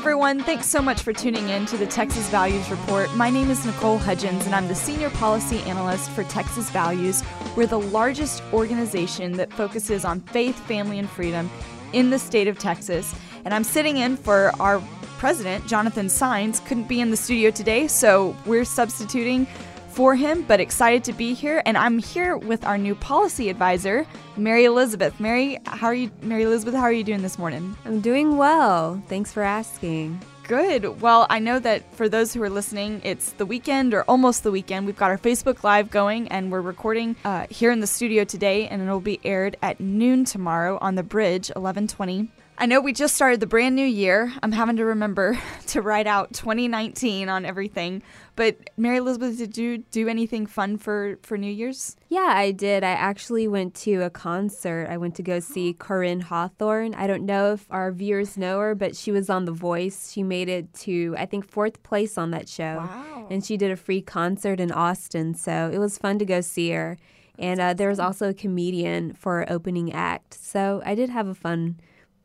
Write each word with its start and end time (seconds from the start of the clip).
everyone. 0.00 0.40
Thanks 0.40 0.66
so 0.66 0.80
much 0.80 1.02
for 1.02 1.12
tuning 1.12 1.50
in 1.50 1.66
to 1.66 1.76
the 1.76 1.86
Texas 1.86 2.26
Values 2.30 2.70
Report. 2.70 3.14
My 3.16 3.28
name 3.28 3.50
is 3.50 3.66
Nicole 3.66 3.98
Hudgens, 3.98 4.46
and 4.46 4.54
I'm 4.54 4.66
the 4.66 4.74
Senior 4.74 5.10
Policy 5.10 5.58
Analyst 5.64 6.08
for 6.12 6.24
Texas 6.24 6.70
Values. 6.70 7.22
We're 7.54 7.66
the 7.66 7.80
largest 7.80 8.42
organization 8.54 9.32
that 9.32 9.52
focuses 9.52 10.06
on 10.06 10.20
faith, 10.20 10.58
family, 10.60 10.98
and 10.98 11.10
freedom 11.10 11.50
in 11.92 12.08
the 12.08 12.18
state 12.18 12.48
of 12.48 12.58
Texas. 12.58 13.14
And 13.44 13.52
I'm 13.52 13.62
sitting 13.62 13.98
in 13.98 14.16
for 14.16 14.52
our 14.58 14.82
president, 15.18 15.66
Jonathan 15.66 16.06
Saenz. 16.06 16.64
Couldn't 16.64 16.88
be 16.88 17.02
in 17.02 17.10
the 17.10 17.16
studio 17.18 17.50
today, 17.50 17.86
so 17.86 18.34
we're 18.46 18.64
substituting 18.64 19.46
for 19.90 20.14
him, 20.14 20.42
but 20.42 20.60
excited 20.60 21.04
to 21.04 21.12
be 21.12 21.34
here. 21.34 21.62
And 21.66 21.76
I'm 21.76 21.98
here 21.98 22.36
with 22.36 22.64
our 22.64 22.78
new 22.78 22.94
policy 22.94 23.50
advisor, 23.50 24.06
Mary 24.36 24.64
Elizabeth. 24.64 25.18
Mary, 25.20 25.58
how 25.66 25.88
are 25.88 25.94
you, 25.94 26.10
Mary 26.22 26.44
Elizabeth? 26.44 26.74
How 26.74 26.82
are 26.82 26.92
you 26.92 27.04
doing 27.04 27.22
this 27.22 27.38
morning? 27.38 27.76
I'm 27.84 28.00
doing 28.00 28.36
well. 28.36 29.02
Thanks 29.08 29.32
for 29.32 29.42
asking. 29.42 30.20
Good. 30.44 31.00
Well, 31.00 31.26
I 31.30 31.38
know 31.38 31.60
that 31.60 31.94
for 31.94 32.08
those 32.08 32.34
who 32.34 32.42
are 32.42 32.50
listening, 32.50 33.00
it's 33.04 33.32
the 33.34 33.46
weekend 33.46 33.94
or 33.94 34.02
almost 34.08 34.42
the 34.42 34.50
weekend. 34.50 34.84
We've 34.84 34.96
got 34.96 35.10
our 35.10 35.18
Facebook 35.18 35.62
Live 35.62 35.90
going, 35.90 36.26
and 36.28 36.50
we're 36.50 36.60
recording 36.60 37.14
uh, 37.24 37.46
here 37.50 37.70
in 37.70 37.78
the 37.78 37.86
studio 37.86 38.24
today, 38.24 38.66
and 38.66 38.82
it'll 38.82 38.98
be 38.98 39.20
aired 39.22 39.56
at 39.62 39.78
noon 39.78 40.24
tomorrow 40.24 40.76
on 40.80 40.96
the 40.96 41.04
bridge, 41.04 41.50
1120 41.50 42.28
I 42.60 42.66
know 42.66 42.78
we 42.78 42.92
just 42.92 43.16
started 43.16 43.40
the 43.40 43.46
brand 43.46 43.74
new 43.74 43.86
year. 43.86 44.34
I'm 44.42 44.52
having 44.52 44.76
to 44.76 44.84
remember 44.84 45.38
to 45.68 45.80
write 45.80 46.06
out 46.06 46.34
2019 46.34 47.30
on 47.30 47.46
everything. 47.46 48.02
But 48.36 48.58
Mary 48.76 48.98
Elizabeth, 48.98 49.38
did 49.38 49.56
you 49.56 49.78
do 49.78 50.08
anything 50.08 50.44
fun 50.44 50.76
for 50.76 51.18
for 51.22 51.38
New 51.38 51.50
Year's? 51.50 51.96
Yeah, 52.10 52.34
I 52.34 52.50
did. 52.50 52.84
I 52.84 52.90
actually 52.90 53.48
went 53.48 53.74
to 53.76 54.02
a 54.02 54.10
concert. 54.10 54.88
I 54.90 54.98
went 54.98 55.14
to 55.14 55.22
go 55.22 55.40
see 55.40 55.72
Corinne 55.72 56.20
Hawthorne. 56.20 56.94
I 56.94 57.06
don't 57.06 57.24
know 57.24 57.54
if 57.54 57.66
our 57.70 57.90
viewers 57.92 58.36
know 58.36 58.58
her, 58.58 58.74
but 58.74 58.94
she 58.94 59.10
was 59.10 59.30
on 59.30 59.46
The 59.46 59.52
Voice. 59.52 60.12
She 60.12 60.22
made 60.22 60.50
it 60.50 60.74
to 60.80 61.14
I 61.16 61.24
think 61.24 61.50
fourth 61.50 61.82
place 61.82 62.18
on 62.18 62.30
that 62.32 62.46
show. 62.46 62.76
Wow. 62.76 63.26
And 63.30 63.42
she 63.42 63.56
did 63.56 63.70
a 63.70 63.76
free 63.76 64.02
concert 64.02 64.60
in 64.60 64.70
Austin, 64.70 65.32
so 65.32 65.70
it 65.72 65.78
was 65.78 65.96
fun 65.96 66.18
to 66.18 66.26
go 66.26 66.42
see 66.42 66.72
her. 66.72 66.98
And 67.38 67.58
uh, 67.58 67.72
there 67.72 67.88
was 67.88 67.98
also 67.98 68.28
a 68.28 68.34
comedian 68.34 69.14
for 69.14 69.50
opening 69.50 69.94
act. 69.94 70.34
So 70.34 70.82
I 70.84 70.94
did 70.94 71.08
have 71.08 71.26
a 71.26 71.34
fun 71.34 71.80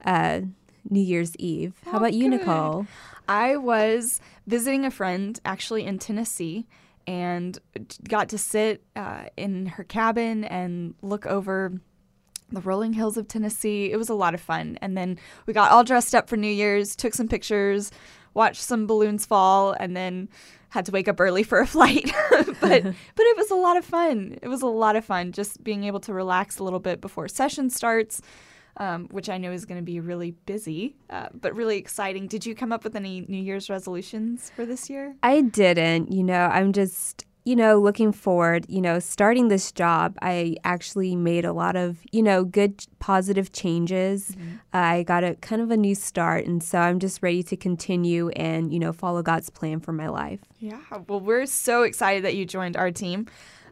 uh, 0.06 0.42
New 0.89 1.02
Year's 1.02 1.36
Eve. 1.38 1.73
How 1.86 1.94
oh, 1.94 1.98
about 1.98 2.14
you, 2.14 2.30
good. 2.30 2.39
Nicole? 2.39 2.88
I 3.28 3.58
was 3.58 4.22
visiting 4.45 4.86
a 4.86 4.92
friend 4.92 5.39
actually 5.45 5.86
in 5.86 6.00
Tennessee 6.00 6.67
and 7.08 7.58
got 8.08 8.30
to 8.30 8.38
sit 8.38 8.83
uh, 8.95 9.26
in 9.38 9.67
her 9.67 9.83
cabin 9.83 10.44
and 10.44 10.95
look 11.02 11.26
over 11.26 11.73
the 12.52 12.61
rolling 12.61 12.94
hills 12.94 13.17
of 13.17 13.28
Tennessee. 13.28 13.92
It 13.92 13.98
was 13.98 14.09
a 14.09 14.14
lot 14.14 14.33
of 14.33 14.42
fun. 14.42 14.78
And 14.81 14.98
then 14.98 15.17
we 15.45 15.53
got 15.53 15.72
all 15.72 15.83
dressed 15.83 16.14
up 16.14 16.30
for 16.30 16.38
New 16.38 16.52
Year's, 16.52 16.95
took 16.95 17.14
some 17.14 17.28
pictures, 17.28 17.92
watched 18.33 18.61
some 18.61 18.88
balloons 18.88 19.26
fall, 19.26 19.76
and 19.80 19.95
then 19.95 20.30
had 20.70 20.86
to 20.86 20.92
wake 20.92 21.08
up 21.08 21.20
early 21.20 21.44
for 21.44 21.59
a 21.59 21.67
flight. 21.76 22.11
but 22.30 22.53
but 22.61 22.83
it 22.83 23.38
was 23.38 23.52
a 23.52 23.56
lot 23.56 23.78
of 23.78 23.86
fun. 23.86 24.38
It 24.42 24.48
was 24.48 24.61
a 24.61 24.67
lot 24.67 24.95
of 24.95 25.06
fun 25.06 25.31
just 25.31 25.64
being 25.64 25.83
able 25.83 26.00
to 26.02 26.14
relax 26.14 26.59
a 26.59 26.64
little 26.64 26.80
bit 26.80 27.02
before 27.02 27.28
session 27.28 27.70
starts 27.70 28.22
um, 28.78 29.08
which 29.12 29.30
I 29.30 29.38
know 29.38 29.52
is 29.52 29.66
going 29.66 29.80
to 29.80 29.86
be 29.86 30.00
really 30.00 30.31
busy, 30.31 30.95
uh, 31.09 31.30
but 31.34 31.56
really 31.56 31.78
exciting. 31.78 32.28
Did 32.28 32.45
you 32.45 32.56
come 32.56 32.72
up 32.72 32.84
with 32.84 32.95
any 32.95 33.26
New 33.28 33.42
Year's 33.42 33.70
resolutions 33.70 34.52
for 34.56 34.66
this 34.66 34.90
year? 34.90 35.16
I 35.23 35.42
didn't. 35.42 36.12
You 36.12 36.23
know, 36.23 36.45
I'm 36.45 36.73
just 36.73 37.26
you 37.45 37.56
know, 37.56 37.80
looking 37.80 38.12
forward, 38.12 38.66
you 38.67 38.82
know, 38.82 38.98
starting 38.98 39.50
this 39.50 39.72
job, 39.72 40.17
I 40.20 40.56
actually 40.64 41.16
made 41.16 41.45
a 41.45 41.54
lot 41.54 41.76
of, 41.76 42.00
you 42.12 42.23
know, 42.23 42.44
good 42.44 42.84
positive 42.98 43.52
changes. 43.52 44.32
Mm-hmm. 44.32 44.56
Uh, 44.73 44.78
I 44.78 45.04
got 45.04 45.23
a 45.23 45.36
kind 45.36 45.62
of 45.62 45.70
a 45.70 45.78
new 45.78 45.94
start. 45.94 46.48
And 46.48 46.64
so 46.64 46.80
I'm 46.80 46.98
just 46.98 47.22
ready 47.22 47.44
to 47.44 47.56
continue 47.56 48.30
and, 48.30 48.73
you 48.73 48.80
know, 48.80 48.92
follow 48.92 49.22
God's 49.22 49.52
plan 49.52 49.80
for 49.80 49.94
my 49.94 50.10
life. 50.10 50.39
Yeah. 50.58 50.82
Well, 51.08 51.20
we're 51.20 51.45
so 51.45 51.83
excited 51.83 52.26
that 52.26 52.36
you 52.36 52.45
joined 52.45 52.76
our 52.76 52.89
team. 52.89 53.28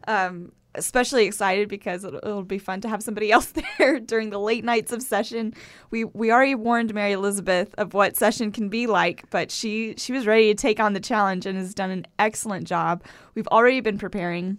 Um, 0.06 0.52
especially 0.74 1.26
excited 1.26 1.68
because 1.68 2.04
it'll, 2.04 2.18
it'll, 2.18 2.42
be 2.42 2.58
fun 2.58 2.80
to 2.82 2.88
have 2.88 3.02
somebody 3.02 3.30
else 3.32 3.52
there 3.78 4.00
during 4.00 4.30
the 4.30 4.38
late 4.38 4.64
nights 4.64 4.92
of 4.92 5.02
session. 5.02 5.54
We 5.90 6.04
we 6.04 6.30
already 6.30 6.54
warned 6.54 6.94
Mary 6.94 7.12
Elizabeth 7.12 7.74
of 7.78 7.94
what 7.94 8.16
session 8.16 8.52
can 8.52 8.68
be 8.68 8.86
like, 8.86 9.28
but 9.30 9.50
she 9.50 9.94
she 9.96 10.12
was 10.12 10.26
ready 10.26 10.52
to 10.52 10.54
take 10.54 10.80
on 10.80 10.92
the 10.92 11.00
challenge 11.00 11.46
and 11.46 11.58
has 11.58 11.74
done 11.74 11.90
an 11.90 12.06
excellent 12.18 12.66
job. 12.66 13.02
We've 13.34 13.48
already 13.48 13.80
been 13.80 13.98
preparing. 13.98 14.58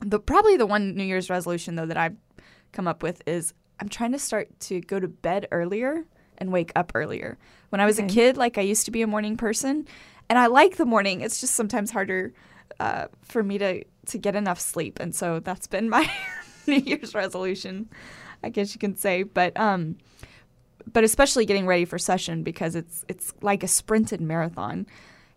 The 0.00 0.18
probably 0.18 0.56
the 0.56 0.66
one 0.66 0.94
New 0.94 1.04
Year's 1.04 1.30
resolution 1.30 1.74
though 1.74 1.86
that 1.86 1.96
I've 1.96 2.16
come 2.72 2.88
up 2.88 3.02
with 3.02 3.22
is 3.26 3.52
I'm 3.80 3.88
trying 3.88 4.12
to 4.12 4.18
start 4.18 4.48
to 4.60 4.80
go 4.80 5.00
to 5.00 5.08
bed 5.08 5.48
earlier 5.50 6.04
and 6.38 6.52
wake 6.52 6.72
up 6.74 6.92
earlier. 6.94 7.38
When 7.70 7.80
I 7.80 7.86
was 7.86 7.98
okay. 7.98 8.06
a 8.06 8.08
kid, 8.08 8.36
like 8.36 8.58
I 8.58 8.62
used 8.62 8.84
to 8.86 8.90
be 8.90 9.02
a 9.02 9.06
morning 9.06 9.36
person, 9.36 9.86
and 10.28 10.38
I 10.38 10.46
like 10.46 10.76
the 10.76 10.86
morning. 10.86 11.20
It's 11.20 11.40
just 11.40 11.54
sometimes 11.54 11.90
harder 11.90 12.32
uh, 12.80 13.06
for 13.22 13.42
me 13.42 13.58
to 13.58 13.84
to 14.06 14.18
get 14.18 14.34
enough 14.34 14.58
sleep, 14.58 14.98
and 14.98 15.14
so 15.14 15.38
that's 15.38 15.66
been 15.66 15.88
my 15.88 16.10
New 16.66 16.76
Year's 16.76 17.14
resolution, 17.14 17.88
I 18.42 18.48
guess 18.48 18.74
you 18.74 18.80
can 18.80 18.96
say. 18.96 19.22
But 19.22 19.58
um, 19.60 19.98
but 20.92 21.04
especially 21.04 21.46
getting 21.46 21.66
ready 21.66 21.84
for 21.84 21.98
session 21.98 22.42
because 22.42 22.74
it's 22.74 23.04
it's 23.06 23.32
like 23.42 23.62
a 23.62 23.68
sprinted 23.68 24.20
marathon. 24.20 24.86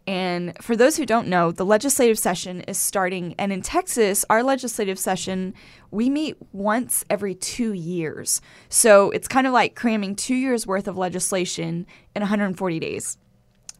And 0.05 0.53
for 0.61 0.75
those 0.75 0.97
who 0.97 1.05
don't 1.05 1.29
know, 1.29 1.51
the 1.53 1.65
legislative 1.65 2.19
session 2.19 2.61
is 2.61 2.77
starting. 2.77 3.35
And 3.39 3.53
in 3.53 3.61
Texas, 3.61 4.25
our 4.29 4.43
legislative 4.43 4.99
session, 4.99 5.53
we 5.91 6.09
meet 6.09 6.35
once 6.51 7.05
every 7.09 7.35
two 7.35 7.71
years. 7.71 8.41
So 8.67 9.11
it's 9.11 9.29
kind 9.29 9.47
of 9.47 9.53
like 9.53 9.75
cramming 9.75 10.17
two 10.17 10.35
years 10.35 10.67
worth 10.67 10.89
of 10.89 10.97
legislation 10.97 11.85
in 12.15 12.21
140 12.21 12.79
days. 12.79 13.17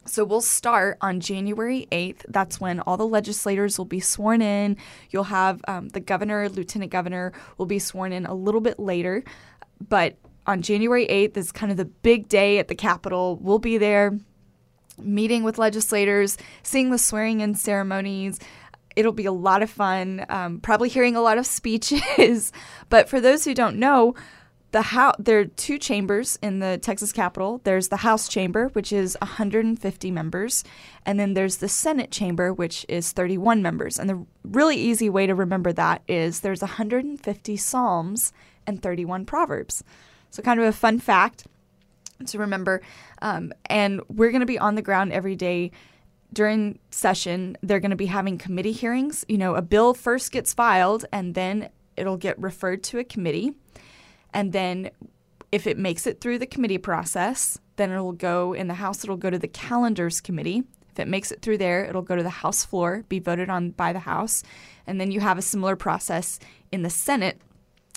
So 0.06 0.24
we'll 0.24 0.42
start 0.42 0.98
on 1.00 1.20
January 1.20 1.88
8th. 1.90 2.26
That's 2.28 2.60
when 2.60 2.80
all 2.80 2.96
the 2.96 3.06
legislators 3.06 3.78
will 3.78 3.86
be 3.86 4.00
sworn 4.00 4.42
in. 4.42 4.76
You'll 5.10 5.24
have 5.24 5.62
um, 5.66 5.88
the 5.88 6.00
governor, 6.00 6.48
lieutenant 6.48 6.92
governor 6.92 7.32
will 7.56 7.66
be 7.66 7.78
sworn 7.78 8.12
in 8.12 8.26
a 8.26 8.34
little 8.34 8.60
bit 8.60 8.78
later. 8.78 9.24
But 9.88 10.16
on 10.46 10.60
January 10.60 11.06
8th 11.06 11.36
is 11.36 11.52
kind 11.52 11.72
of 11.72 11.78
the 11.78 11.86
big 11.86 12.28
day 12.28 12.58
at 12.58 12.68
the 12.68 12.74
Capitol. 12.74 13.38
We'll 13.40 13.58
be 13.58 13.78
there 13.78 14.18
meeting 14.98 15.42
with 15.42 15.58
legislators, 15.58 16.36
seeing 16.62 16.90
the 16.90 16.98
swearing 16.98 17.40
in 17.40 17.54
ceremonies. 17.54 18.38
It'll 18.96 19.12
be 19.12 19.26
a 19.26 19.32
lot 19.32 19.62
of 19.62 19.70
fun, 19.70 20.24
um, 20.28 20.60
probably 20.60 20.88
hearing 20.88 21.16
a 21.16 21.22
lot 21.22 21.38
of 21.38 21.46
speeches. 21.46 22.52
but 22.90 23.08
for 23.08 23.20
those 23.20 23.44
who 23.44 23.54
don't 23.54 23.76
know, 23.76 24.14
the 24.74 24.82
house 24.82 25.14
there 25.20 25.38
are 25.38 25.44
two 25.44 25.78
chambers 25.78 26.36
in 26.42 26.58
the 26.58 26.78
Texas 26.78 27.12
Capitol. 27.12 27.60
There's 27.62 27.90
the 27.90 27.98
House 27.98 28.26
chamber, 28.26 28.70
which 28.72 28.92
is 28.92 29.16
150 29.22 30.10
members, 30.10 30.64
and 31.06 31.18
then 31.18 31.34
there's 31.34 31.58
the 31.58 31.68
Senate 31.68 32.10
chamber, 32.10 32.52
which 32.52 32.84
is 32.88 33.12
31 33.12 33.62
members. 33.62 34.00
And 34.00 34.10
the 34.10 34.26
really 34.42 34.76
easy 34.76 35.08
way 35.08 35.28
to 35.28 35.34
remember 35.34 35.72
that 35.74 36.02
is 36.08 36.40
there's 36.40 36.60
150 36.60 37.56
Psalms 37.56 38.32
and 38.66 38.82
31 38.82 39.26
Proverbs. 39.26 39.84
So 40.30 40.42
kind 40.42 40.58
of 40.58 40.66
a 40.66 40.72
fun 40.72 40.98
fact 40.98 41.46
to 42.26 42.38
remember. 42.40 42.82
Um, 43.22 43.52
and 43.66 44.00
we're 44.08 44.32
going 44.32 44.40
to 44.40 44.46
be 44.46 44.58
on 44.58 44.74
the 44.74 44.82
ground 44.82 45.12
every 45.12 45.36
day 45.36 45.70
during 46.32 46.80
session. 46.90 47.56
They're 47.62 47.78
going 47.78 47.90
to 47.90 47.96
be 47.96 48.06
having 48.06 48.38
committee 48.38 48.72
hearings. 48.72 49.24
You 49.28 49.38
know, 49.38 49.54
a 49.54 49.62
bill 49.62 49.94
first 49.94 50.32
gets 50.32 50.52
filed, 50.52 51.04
and 51.12 51.36
then 51.36 51.68
it'll 51.96 52.16
get 52.16 52.36
referred 52.42 52.82
to 52.84 52.98
a 52.98 53.04
committee 53.04 53.52
and 54.34 54.52
then 54.52 54.90
if 55.52 55.66
it 55.68 55.78
makes 55.78 56.06
it 56.06 56.20
through 56.20 56.40
the 56.40 56.46
committee 56.46 56.78
process, 56.78 57.58
then 57.76 57.92
it'll 57.92 58.12
go 58.12 58.52
in 58.52 58.66
the 58.66 58.74
House, 58.74 59.04
it'll 59.04 59.16
go 59.16 59.30
to 59.30 59.38
the 59.38 59.48
calendars 59.48 60.20
committee. 60.20 60.64
If 60.90 60.98
it 60.98 61.08
makes 61.08 61.30
it 61.32 61.42
through 61.42 61.58
there, 61.58 61.84
it'll 61.84 62.02
go 62.02 62.16
to 62.16 62.22
the 62.22 62.28
House 62.28 62.64
floor, 62.64 63.04
be 63.08 63.20
voted 63.20 63.48
on 63.48 63.70
by 63.70 63.92
the 63.92 64.00
House. 64.00 64.42
And 64.86 65.00
then 65.00 65.12
you 65.12 65.20
have 65.20 65.38
a 65.38 65.42
similar 65.42 65.76
process 65.76 66.40
in 66.72 66.82
the 66.82 66.90
Senate. 66.90 67.40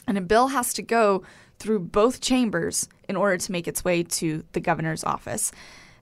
And 0.07 0.17
a 0.17 0.21
bill 0.21 0.49
has 0.49 0.73
to 0.75 0.83
go 0.83 1.23
through 1.59 1.79
both 1.79 2.21
chambers 2.21 2.87
in 3.09 3.15
order 3.15 3.37
to 3.37 3.51
make 3.51 3.67
its 3.67 3.83
way 3.83 4.03
to 4.03 4.43
the 4.53 4.59
governor's 4.59 5.03
office 5.03 5.51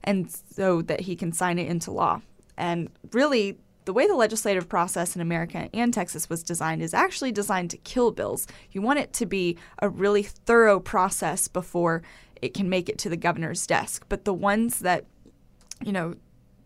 and 0.04 0.30
so 0.30 0.82
that 0.82 1.00
he 1.00 1.16
can 1.16 1.32
sign 1.32 1.58
it 1.58 1.68
into 1.68 1.90
law. 1.90 2.20
And 2.56 2.90
really, 3.12 3.58
the 3.86 3.92
way 3.92 4.06
the 4.06 4.14
legislative 4.14 4.68
process 4.68 5.14
in 5.14 5.22
America 5.22 5.70
and 5.72 5.94
Texas 5.94 6.28
was 6.28 6.42
designed 6.42 6.82
is 6.82 6.92
actually 6.92 7.32
designed 7.32 7.70
to 7.70 7.76
kill 7.78 8.10
bills. 8.10 8.46
You 8.72 8.82
want 8.82 8.98
it 8.98 9.12
to 9.14 9.26
be 9.26 9.56
a 9.78 9.88
really 9.88 10.24
thorough 10.24 10.80
process 10.80 11.48
before 11.48 12.02
it 12.42 12.52
can 12.52 12.68
make 12.68 12.88
it 12.88 12.98
to 12.98 13.08
the 13.08 13.16
governor's 13.16 13.66
desk. 13.66 14.04
But 14.08 14.24
the 14.24 14.34
ones 14.34 14.80
that, 14.80 15.06
you 15.84 15.92
know, 15.92 16.16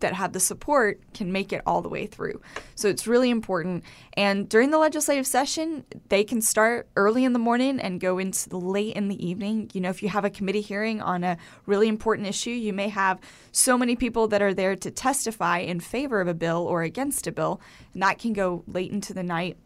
that 0.01 0.13
have 0.13 0.33
the 0.33 0.39
support 0.39 1.01
can 1.13 1.31
make 1.31 1.51
it 1.53 1.61
all 1.65 1.81
the 1.81 1.89
way 1.89 2.05
through. 2.05 2.41
So 2.75 2.87
it's 2.87 3.07
really 3.07 3.29
important. 3.29 3.83
And 4.13 4.47
during 4.49 4.71
the 4.71 4.77
legislative 4.77 5.25
session, 5.25 5.85
they 6.09 6.23
can 6.23 6.41
start 6.41 6.87
early 6.95 7.23
in 7.23 7.33
the 7.33 7.39
morning 7.39 7.79
and 7.79 7.99
go 7.99 8.17
into 8.17 8.55
late 8.55 8.95
in 8.95 9.07
the 9.07 9.25
evening. 9.25 9.71
You 9.73 9.81
know, 9.81 9.89
if 9.89 10.03
you 10.03 10.09
have 10.09 10.25
a 10.25 10.29
committee 10.29 10.61
hearing 10.61 11.01
on 11.01 11.23
a 11.23 11.37
really 11.65 11.87
important 11.87 12.27
issue, 12.27 12.51
you 12.51 12.73
may 12.73 12.89
have 12.89 13.19
so 13.51 13.77
many 13.77 13.95
people 13.95 14.27
that 14.27 14.41
are 14.41 14.53
there 14.53 14.75
to 14.75 14.91
testify 14.91 15.59
in 15.59 15.79
favor 15.79 16.21
of 16.21 16.27
a 16.27 16.33
bill 16.33 16.65
or 16.67 16.83
against 16.83 17.27
a 17.27 17.31
bill, 17.31 17.61
and 17.93 18.03
that 18.03 18.19
can 18.19 18.33
go 18.33 18.63
late 18.67 18.91
into 18.91 19.13
the 19.13 19.23
night. 19.23 19.57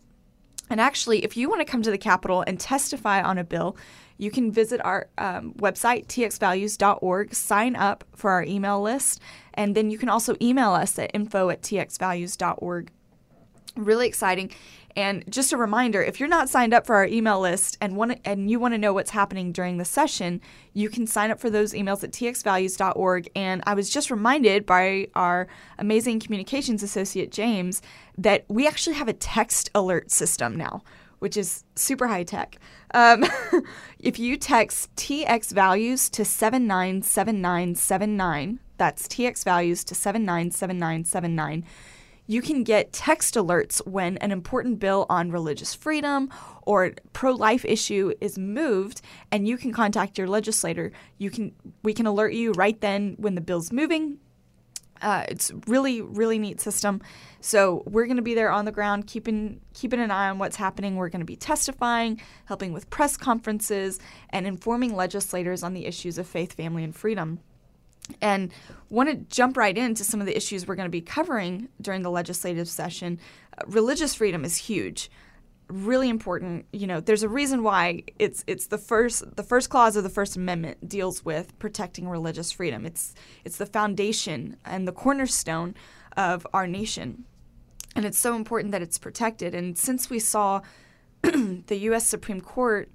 And 0.69 0.81
actually, 0.81 1.23
if 1.23 1.37
you 1.37 1.47
want 1.47 1.61
to 1.61 1.65
come 1.65 1.83
to 1.83 1.91
the 1.91 1.97
Capitol 1.97 2.43
and 2.45 2.59
testify 2.59 3.21
on 3.21 3.37
a 3.37 3.43
bill, 3.43 3.77
you 4.17 4.31
can 4.31 4.51
visit 4.51 4.81
our 4.83 5.09
um, 5.17 5.53
website, 5.53 6.07
txvalues.org, 6.07 7.33
sign 7.33 7.75
up 7.75 8.03
for 8.15 8.31
our 8.31 8.43
email 8.43 8.81
list, 8.81 9.21
and 9.53 9.75
then 9.75 9.91
you 9.91 9.97
can 9.97 10.09
also 10.09 10.35
email 10.41 10.71
us 10.71 10.97
at 10.99 11.11
info 11.13 11.49
at 11.49 11.61
txvalues.org. 11.61 12.91
Really 13.75 14.07
exciting. 14.07 14.51
And 14.97 15.25
just 15.29 15.51
a 15.51 15.57
reminder, 15.57 16.01
if 16.01 16.19
you're 16.19 16.29
not 16.29 16.47
signed 16.47 16.73
up 16.73 16.85
for 16.85 16.95
our 16.95 17.05
email 17.05 17.41
list 17.41 17.77
and 17.81 17.97
want 17.97 18.17
and 18.23 18.49
you 18.49 18.59
want 18.59 18.73
to 18.73 18.77
know 18.77 18.93
what's 18.93 19.11
happening 19.11 19.51
during 19.51 19.77
the 19.77 19.83
session, 19.83 20.39
you 20.73 20.89
can 20.89 21.05
sign 21.05 21.31
up 21.31 21.39
for 21.41 21.49
those 21.49 21.73
emails 21.73 22.03
at 22.03 22.11
txvalues.org. 22.11 23.29
And 23.35 23.61
I 23.67 23.73
was 23.73 23.89
just 23.89 24.09
reminded 24.09 24.65
by 24.65 25.07
our 25.13 25.47
amazing 25.77 26.21
communications 26.21 26.81
associate 26.81 27.31
James 27.31 27.81
that 28.17 28.45
we 28.47 28.65
actually 28.65 28.95
have 28.95 29.09
a 29.09 29.13
text 29.13 29.69
alert 29.75 30.11
system 30.11 30.55
now, 30.55 30.81
which 31.25 31.37
is 31.37 31.63
super 31.73 32.05
high 32.05 32.21
tech. 32.21 32.59
Um, 32.93 33.25
if 33.99 34.19
you 34.19 34.37
text 34.37 34.95
TX 34.95 35.53
values 35.53 36.07
to 36.11 36.23
797979, 36.23 38.59
that's 38.77 39.07
TX 39.07 39.43
values 39.43 39.83
to 39.85 39.95
797979 39.95 41.65
you 42.27 42.41
can 42.41 42.63
get 42.63 42.91
text 42.91 43.35
alerts 43.35 43.85
when 43.85 44.17
an 44.17 44.31
important 44.31 44.79
bill 44.79 45.05
on 45.09 45.31
religious 45.31 45.75
freedom 45.75 46.29
or 46.63 46.93
pro 47.13 47.31
life 47.31 47.63
issue 47.65 48.11
is 48.19 48.37
moved 48.37 49.01
and 49.31 49.47
you 49.47 49.57
can 49.57 49.71
contact 49.71 50.17
your 50.17 50.27
legislator. 50.27 50.91
You 51.19 51.29
can 51.29 51.53
we 51.83 51.93
can 51.93 52.07
alert 52.07 52.33
you 52.33 52.51
right 52.53 52.81
then 52.81 53.15
when 53.19 53.35
the 53.35 53.41
bill's 53.41 53.71
moving. 53.71 54.17
Uh, 55.01 55.25
it's 55.27 55.51
really 55.67 56.01
really 56.01 56.39
neat 56.39 56.61
system. 56.61 57.01
So 57.41 57.83
we're 57.85 58.05
going 58.05 58.17
to 58.17 58.23
be 58.23 58.33
there 58.33 58.49
on 58.49 58.65
the 58.65 58.71
ground, 58.71 59.07
keeping 59.07 59.61
keeping 59.73 59.99
an 59.99 60.11
eye 60.11 60.29
on 60.29 60.39
what's 60.39 60.55
happening. 60.55 60.95
We're 60.95 61.09
going 61.09 61.19
to 61.19 61.25
be 61.25 61.35
testifying, 61.35 62.21
helping 62.45 62.73
with 62.73 62.89
press 62.89 63.17
conferences, 63.17 63.99
and 64.29 64.47
informing 64.47 64.95
legislators 64.95 65.63
on 65.63 65.73
the 65.73 65.85
issues 65.85 66.17
of 66.17 66.27
faith, 66.27 66.53
family, 66.53 66.83
and 66.83 66.95
freedom 66.95 67.39
and 68.21 68.51
want 68.89 69.09
to 69.09 69.15
jump 69.35 69.57
right 69.57 69.77
into 69.77 70.03
some 70.03 70.19
of 70.19 70.27
the 70.27 70.35
issues 70.35 70.67
we're 70.67 70.75
going 70.75 70.85
to 70.85 70.91
be 70.91 71.01
covering 71.01 71.69
during 71.81 72.01
the 72.01 72.11
legislative 72.11 72.67
session. 72.67 73.19
Uh, 73.57 73.63
religious 73.67 74.13
freedom 74.13 74.45
is 74.45 74.57
huge, 74.57 75.09
really 75.67 76.09
important. 76.09 76.65
You 76.71 76.87
know, 76.87 76.99
there's 76.99 77.23
a 77.23 77.29
reason 77.29 77.63
why 77.63 78.03
it's 78.19 78.43
it's 78.47 78.67
the 78.67 78.77
first 78.77 79.35
the 79.35 79.43
first 79.43 79.69
clause 79.69 79.95
of 79.95 80.03
the 80.03 80.09
First 80.09 80.35
Amendment 80.35 80.87
deals 80.87 81.23
with 81.25 81.57
protecting 81.59 82.07
religious 82.07 82.51
freedom. 82.51 82.85
It's 82.85 83.13
it's 83.43 83.57
the 83.57 83.65
foundation 83.65 84.57
and 84.65 84.87
the 84.87 84.91
cornerstone 84.91 85.75
of 86.15 86.45
our 86.53 86.67
nation, 86.67 87.25
and 87.95 88.05
it's 88.05 88.17
so 88.17 88.35
important 88.35 88.71
that 88.71 88.81
it's 88.81 88.97
protected. 88.97 89.55
And 89.55 89.77
since 89.77 90.09
we 90.09 90.19
saw 90.19 90.61
the 91.21 91.77
U.S. 91.77 92.05
Supreme 92.05 92.41
Court 92.41 92.89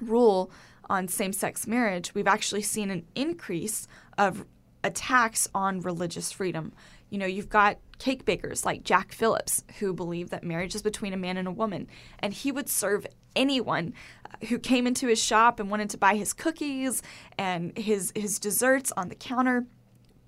rule 0.00 0.50
on 0.88 1.08
same 1.08 1.32
sex 1.32 1.66
marriage, 1.66 2.14
we've 2.14 2.28
actually 2.28 2.62
seen 2.62 2.90
an 2.90 3.04
increase 3.14 3.86
of 4.16 4.44
attacks 4.84 5.48
on 5.54 5.80
religious 5.80 6.32
freedom. 6.32 6.72
You 7.10 7.18
know, 7.18 7.26
you've 7.26 7.48
got 7.48 7.78
cake 7.98 8.24
bakers 8.24 8.64
like 8.64 8.84
Jack 8.84 9.12
Phillips 9.12 9.64
who 9.78 9.92
believe 9.92 10.30
that 10.30 10.44
marriage 10.44 10.74
is 10.74 10.82
between 10.82 11.12
a 11.12 11.16
man 11.16 11.36
and 11.36 11.48
a 11.48 11.52
woman, 11.52 11.88
and 12.20 12.32
he 12.32 12.52
would 12.52 12.68
serve 12.68 13.06
anyone 13.34 13.94
uh, 14.24 14.46
who 14.46 14.58
came 14.58 14.86
into 14.86 15.06
his 15.06 15.22
shop 15.22 15.60
and 15.60 15.70
wanted 15.70 15.90
to 15.90 15.98
buy 15.98 16.16
his 16.16 16.32
cookies 16.32 17.02
and 17.38 17.76
his 17.76 18.12
his 18.14 18.38
desserts 18.38 18.92
on 18.96 19.08
the 19.08 19.14
counter. 19.14 19.66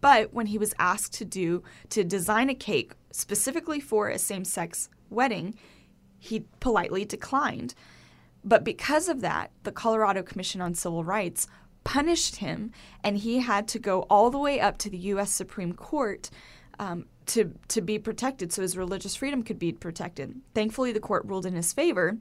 But 0.00 0.32
when 0.32 0.46
he 0.46 0.58
was 0.58 0.74
asked 0.78 1.12
to 1.14 1.24
do 1.24 1.62
to 1.90 2.04
design 2.04 2.48
a 2.48 2.54
cake 2.54 2.92
specifically 3.10 3.80
for 3.80 4.08
a 4.08 4.18
same-sex 4.18 4.88
wedding, 5.10 5.54
he 6.18 6.46
politely 6.60 7.04
declined. 7.04 7.74
But 8.42 8.64
because 8.64 9.08
of 9.08 9.20
that, 9.20 9.50
the 9.64 9.72
Colorado 9.72 10.22
Commission 10.22 10.62
on 10.62 10.74
Civil 10.74 11.04
Rights 11.04 11.46
punished 11.84 12.36
him, 12.36 12.72
and 13.02 13.18
he 13.18 13.40
had 13.40 13.68
to 13.68 13.78
go 13.78 14.02
all 14.02 14.30
the 14.30 14.38
way 14.38 14.60
up 14.60 14.78
to 14.78 14.90
the 14.90 14.98
U.S. 14.98 15.30
Supreme 15.30 15.72
Court 15.72 16.30
um, 16.80 17.04
to 17.26 17.52
to 17.68 17.80
be 17.80 17.98
protected, 17.98 18.52
so 18.52 18.62
his 18.62 18.76
religious 18.76 19.14
freedom 19.14 19.42
could 19.44 19.58
be 19.58 19.70
protected. 19.70 20.40
Thankfully, 20.54 20.92
the 20.92 20.98
court 20.98 21.24
ruled 21.26 21.46
in 21.46 21.54
his 21.54 21.72
favor, 21.72 22.16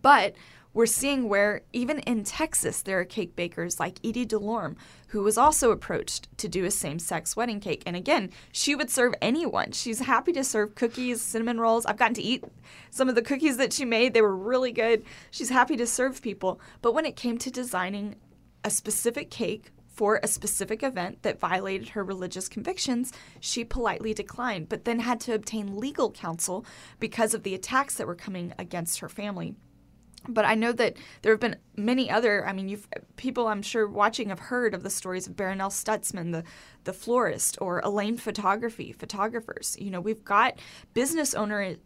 but 0.00 0.34
we're 0.72 0.86
seeing 0.86 1.28
where 1.28 1.62
even 1.72 1.98
in 2.00 2.22
Texas 2.22 2.80
there 2.82 3.00
are 3.00 3.04
cake 3.04 3.34
bakers 3.34 3.80
like 3.80 3.98
Edie 4.04 4.24
DeLorme, 4.24 4.76
who 5.08 5.24
was 5.24 5.36
also 5.36 5.72
approached 5.72 6.28
to 6.38 6.48
do 6.48 6.64
a 6.64 6.70
same-sex 6.70 7.34
wedding 7.34 7.58
cake. 7.58 7.82
And 7.84 7.96
again, 7.96 8.30
she 8.52 8.76
would 8.76 8.88
serve 8.88 9.12
anyone. 9.20 9.72
She's 9.72 9.98
happy 9.98 10.32
to 10.32 10.44
serve 10.44 10.76
cookies, 10.76 11.20
cinnamon 11.20 11.58
rolls. 11.58 11.84
I've 11.86 11.96
gotten 11.96 12.14
to 12.14 12.22
eat 12.22 12.44
some 12.90 13.08
of 13.08 13.16
the 13.16 13.22
cookies 13.22 13.56
that 13.56 13.72
she 13.72 13.84
made. 13.84 14.14
They 14.14 14.22
were 14.22 14.36
really 14.36 14.70
good. 14.70 15.02
She's 15.32 15.50
happy 15.50 15.76
to 15.76 15.88
serve 15.88 16.22
people. 16.22 16.60
But 16.82 16.94
when 16.94 17.04
it 17.04 17.16
came 17.16 17.36
to 17.38 17.50
designing 17.50 18.14
a 18.62 18.70
specific 18.70 19.28
cake 19.28 19.72
for 20.00 20.18
a 20.22 20.26
specific 20.26 20.82
event 20.82 21.22
that 21.24 21.38
violated 21.38 21.90
her 21.90 22.02
religious 22.02 22.48
convictions, 22.48 23.12
she 23.38 23.62
politely 23.62 24.14
declined, 24.14 24.66
but 24.66 24.86
then 24.86 24.98
had 24.98 25.20
to 25.20 25.34
obtain 25.34 25.76
legal 25.76 26.10
counsel 26.10 26.64
because 26.98 27.34
of 27.34 27.42
the 27.42 27.54
attacks 27.54 27.96
that 27.96 28.06
were 28.06 28.14
coming 28.14 28.54
against 28.58 29.00
her 29.00 29.10
family. 29.10 29.54
But 30.26 30.46
I 30.46 30.54
know 30.54 30.72
that 30.72 30.96
there 31.20 31.34
have 31.34 31.40
been 31.40 31.58
many 31.76 32.10
other. 32.10 32.48
I 32.48 32.54
mean, 32.54 32.70
you've 32.70 32.88
people 33.16 33.46
I'm 33.46 33.60
sure 33.60 33.86
watching 33.86 34.30
have 34.30 34.38
heard 34.38 34.72
of 34.72 34.82
the 34.82 34.88
stories 34.88 35.26
of 35.26 35.36
Barronelle 35.36 35.70
Stutzman, 35.70 36.32
the 36.32 36.44
the 36.84 36.94
florist, 36.94 37.58
or 37.60 37.82
Elane 37.82 38.16
Photography, 38.16 38.92
photographers. 38.92 39.76
You 39.78 39.90
know, 39.90 40.00
we've 40.00 40.24
got 40.24 40.58
business 40.94 41.34
owner 41.34 41.76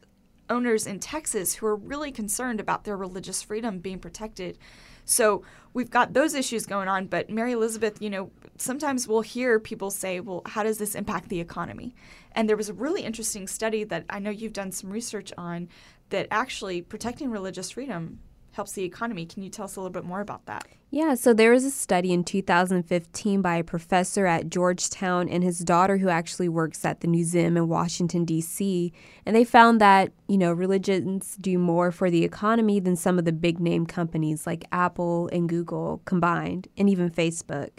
owners 0.49 0.87
in 0.87 1.01
Texas 1.01 1.55
who 1.55 1.67
are 1.67 1.75
really 1.75 2.13
concerned 2.13 2.61
about 2.61 2.85
their 2.85 2.97
religious 2.97 3.43
freedom 3.43 3.81
being 3.81 3.99
protected. 3.99 4.57
So 5.05 5.43
we've 5.75 5.91
got 5.91 6.15
those 6.15 6.35
issues 6.35 6.65
going 6.65 6.89
on. 6.89 7.07
But 7.07 7.29
Mary 7.29 7.53
Elizabeth, 7.53 8.01
you 8.01 8.09
know, 8.09 8.31
sometimes 8.57 9.07
we'll 9.07 9.21
hear 9.21 9.61
people 9.61 9.91
say, 9.91 10.21
well, 10.21 10.41
how 10.47 10.63
does 10.63 10.79
this 10.79 10.95
impact 10.95 11.29
the 11.29 11.41
economy? 11.41 11.95
And 12.33 12.49
there 12.49 12.57
was 12.57 12.71
a 12.71 12.75
really 12.75 13.03
interesting 13.03 13.47
study 13.47 13.85
that 13.85 14.07
I 14.09 14.21
know 14.21 14.31
you've 14.31 14.53
done 14.53 14.73
some 14.73 14.91
research 14.91 15.33
on 15.37 15.69
that 16.09 16.29
actually 16.31 16.81
protecting 16.81 17.31
religious 17.31 17.73
freedom 17.73 18.21
helps 18.55 18.73
the 18.73 18.85
economy. 18.85 19.27
Can 19.27 19.43
you 19.43 19.51
tell 19.51 19.67
us 19.67 19.77
a 19.77 19.81
little 19.81 19.93
bit 19.93 20.05
more 20.05 20.21
about 20.21 20.47
that? 20.47 20.67
Yeah, 20.91 21.15
so 21.15 21.35
there 21.35 21.51
was 21.51 21.65
a 21.65 21.73
study 21.73 22.13
in 22.13 22.23
2015 22.23 23.43
by 23.43 23.57
a 23.57 23.65
professor 23.65 24.27
at 24.27 24.49
Georgetown 24.49 25.29
and 25.29 25.43
his 25.43 25.59
daughter 25.59 25.97
who 25.97 26.09
actually 26.09 26.49
works 26.49 26.85
at 26.85 27.01
the 27.01 27.09
museum 27.09 27.57
in 27.57 27.69
Washington 27.69 28.25
D.C. 28.25 28.93
and 29.27 29.35
they 29.35 29.45
found 29.45 29.81
that, 29.81 30.13
you 30.29 30.39
know, 30.39 30.53
religions 30.53 31.37
do 31.41 31.59
more 31.59 31.91
for 31.91 32.11
the 32.11 32.25
economy 32.25 32.79
than 32.79 32.95
some 32.95 33.19
of 33.19 33.25
the 33.25 33.33
big 33.33 33.59
name 33.59 33.87
companies 33.87 34.47
like 34.47 34.65
Apple 34.71 35.29
and 35.33 35.49
Google 35.49 36.01
combined 36.05 36.69
and 36.79 36.89
even 36.89 37.11
Facebook. 37.11 37.71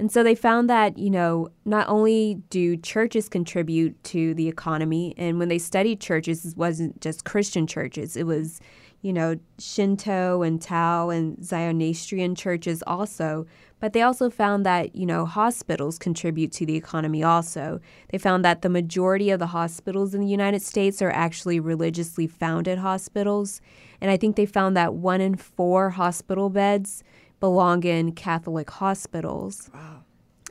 And 0.00 0.12
so 0.12 0.22
they 0.22 0.34
found 0.34 0.70
that, 0.70 0.96
you 0.96 1.10
know, 1.10 1.48
not 1.64 1.88
only 1.88 2.40
do 2.50 2.76
churches 2.76 3.28
contribute 3.28 4.02
to 4.04 4.32
the 4.34 4.48
economy, 4.48 5.12
and 5.16 5.38
when 5.38 5.48
they 5.48 5.58
studied 5.58 6.00
churches, 6.00 6.44
it 6.44 6.56
wasn't 6.56 7.00
just 7.00 7.24
Christian 7.24 7.66
churches, 7.66 8.16
it 8.16 8.24
was 8.24 8.60
you 9.00 9.12
know, 9.12 9.36
Shinto 9.58 10.42
and 10.42 10.60
Tao 10.60 11.10
and 11.10 11.44
Zoroastrian 11.44 12.34
churches 12.34 12.82
also. 12.86 13.46
But 13.80 13.92
they 13.92 14.02
also 14.02 14.28
found 14.28 14.66
that, 14.66 14.96
you 14.96 15.06
know, 15.06 15.24
hospitals 15.24 15.98
contribute 15.98 16.50
to 16.52 16.66
the 16.66 16.74
economy 16.74 17.22
also. 17.22 17.80
They 18.08 18.18
found 18.18 18.44
that 18.44 18.62
the 18.62 18.68
majority 18.68 19.30
of 19.30 19.38
the 19.38 19.46
hospitals 19.46 20.14
in 20.14 20.20
the 20.20 20.26
United 20.26 20.62
States 20.62 21.00
are 21.00 21.12
actually 21.12 21.60
religiously 21.60 22.26
founded 22.26 22.78
hospitals. 22.78 23.60
And 24.00 24.10
I 24.10 24.16
think 24.16 24.34
they 24.34 24.46
found 24.46 24.76
that 24.76 24.94
one 24.94 25.20
in 25.20 25.36
four 25.36 25.90
hospital 25.90 26.50
beds 26.50 27.04
belong 27.38 27.84
in 27.84 28.12
Catholic 28.12 28.68
hospitals. 28.68 29.70
Wow. 29.72 30.02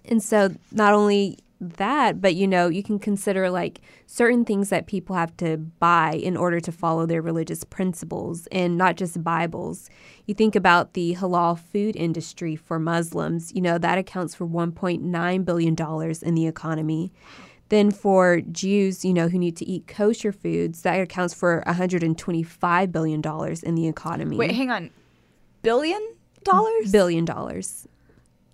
And 0.06 0.24
so 0.24 0.56
not 0.72 0.94
only 0.94 1.40
that, 1.60 2.22
but 2.22 2.36
you 2.36 2.48
know, 2.48 2.68
you 2.68 2.84
can 2.84 3.00
consider 3.00 3.50
like 3.50 3.82
certain 4.06 4.46
things 4.46 4.70
that 4.70 4.88
people 4.88 5.16
have 5.16 5.36
to 5.38 5.58
buy 5.58 6.14
in 6.14 6.38
order 6.38 6.60
to 6.60 6.72
follow 6.72 7.06
their 7.06 7.22
religious 7.22 7.64
principles 7.64 8.48
and 8.48 8.78
not 8.78 8.96
just 8.96 9.24
Bibles. 9.24 9.90
You 10.26 10.34
think 10.34 10.56
about 10.56 10.94
the 10.94 11.16
halal 11.16 11.58
food 11.58 11.96
industry 11.96 12.56
for 12.56 12.80
Muslims, 12.80 13.54
you 13.54 13.62
know, 13.62 13.78
that 13.78 13.98
accounts 13.98 14.36
for 14.36 14.48
$1.9 14.48 15.46
billion 15.46 15.76
in 16.22 16.36
the 16.36 16.48
economy. 16.48 17.12
Then 17.70 17.92
for 17.92 18.42
Jews, 18.42 19.04
you 19.04 19.14
know, 19.14 19.28
who 19.28 19.38
need 19.38 19.58
to 19.58 19.66
eat 19.66 19.88
kosher 19.88 20.32
foods, 20.32 20.84
that 20.84 21.02
accounts 21.02 21.34
for 21.34 21.64
$125 21.68 22.92
billion 22.92 23.22
in 23.64 23.76
the 23.76 23.88
economy. 23.88 24.38
Wait, 24.38 24.52
hang 24.52 24.72
on. 24.72 24.90
Billion 25.64 26.16
dollars? 26.44 26.92
Billion 26.92 27.26
dollars. 27.26 27.88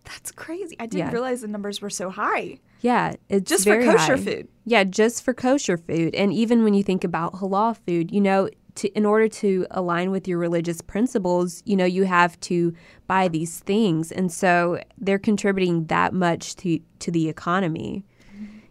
That's 0.05 0.31
crazy. 0.31 0.75
I 0.79 0.87
didn't 0.87 1.07
yeah. 1.07 1.11
realize 1.11 1.41
the 1.41 1.47
numbers 1.47 1.81
were 1.81 1.89
so 1.89 2.09
high. 2.09 2.59
Yeah, 2.83 3.13
it's 3.29 3.49
just 3.49 3.63
for 3.63 3.81
kosher 3.81 4.17
high. 4.17 4.23
food. 4.23 4.47
Yeah, 4.65 4.83
just 4.83 5.23
for 5.23 5.33
kosher 5.33 5.77
food. 5.77 6.13
And 6.13 6.33
even 6.33 6.65
when 6.65 6.73
you 6.73 6.83
think 6.83 7.05
about 7.05 7.35
halal 7.35 7.77
food, 7.77 8.11
you 8.11 8.19
know, 8.19 8.49
to, 8.75 8.89
in 8.89 9.05
order 9.05 9.29
to 9.29 9.65
align 9.71 10.11
with 10.11 10.27
your 10.27 10.37
religious 10.37 10.81
principles, 10.81 11.63
you 11.65 11.77
know, 11.77 11.85
you 11.85 12.03
have 12.03 12.37
to 12.41 12.73
buy 13.07 13.29
these 13.29 13.59
things. 13.59 14.11
And 14.11 14.29
so 14.29 14.81
they're 14.97 15.17
contributing 15.17 15.85
that 15.85 16.13
much 16.13 16.57
to, 16.57 16.77
to 16.99 17.09
the 17.09 17.29
economy. 17.29 18.03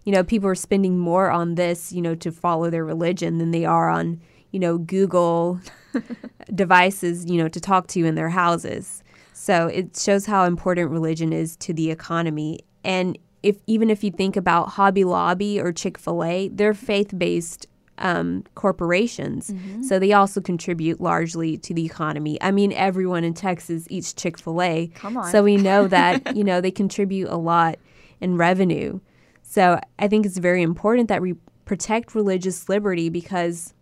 You 0.05 0.13
know, 0.13 0.23
people 0.23 0.49
are 0.51 0.55
spending 0.57 0.99
more 0.99 1.31
on 1.31 1.55
this, 1.55 1.91
you 1.91 2.03
know, 2.03 2.15
to 2.17 2.31
follow 2.31 2.69
their 2.69 2.85
religion 2.85 3.39
than 3.39 3.51
they 3.51 3.65
are 3.65 3.89
on, 3.89 4.21
you 4.51 4.61
know, 4.61 4.77
Google 4.77 5.59
devices, 6.55 7.25
you 7.25 7.39
know, 7.39 7.49
to 7.49 7.61
talk 7.61 7.87
to 7.89 8.05
in 8.05 8.15
their 8.15 8.29
houses. 8.29 9.03
So 9.33 9.69
it 9.69 9.97
shows 9.97 10.27
how 10.27 10.45
important 10.45 10.91
religion 10.91 11.33
is 11.33 11.57
to 11.59 11.73
the 11.73 11.91
economy. 11.91 12.59
And 12.85 13.17
if 13.43 13.57
even 13.67 13.91
if 13.91 14.05
you 14.05 14.11
think 14.11 14.37
about 14.37 14.71
Hobby 14.71 15.05
Lobby 15.05 15.61
or 15.61 15.73
Chick 15.73 15.99
Fil 15.99 16.25
A, 16.25 16.49
they're 16.49 16.75
faith-based 16.75 17.67
um, 17.99 18.45
corporations, 18.55 19.51
mm-hmm. 19.51 19.83
so 19.83 19.99
they 19.99 20.13
also 20.13 20.41
contribute 20.41 21.01
largely 21.01 21.57
to 21.59 21.75
the 21.75 21.85
economy. 21.85 22.39
I 22.41 22.51
mean, 22.51 22.73
everyone 22.73 23.25
in 23.25 23.35
Texas 23.35 23.87
eats 23.91 24.13
Chick 24.13 24.39
Fil 24.39 24.63
A, 24.63 24.91
so 25.31 25.43
we 25.43 25.57
know 25.57 25.87
that 25.89 26.37
you 26.37 26.45
know 26.45 26.61
they 26.61 26.71
contribute 26.71 27.29
a 27.29 27.37
lot 27.37 27.79
in 28.21 28.37
revenue. 28.37 29.01
So 29.43 29.79
I 29.99 30.09
think 30.09 30.25
it's 30.25 30.39
very 30.39 30.63
important 30.63 31.09
that 31.09 31.21
we 31.21 31.35
protect 31.65 32.15
religious 32.15 32.69
liberty 32.69 33.09
because 33.09 33.75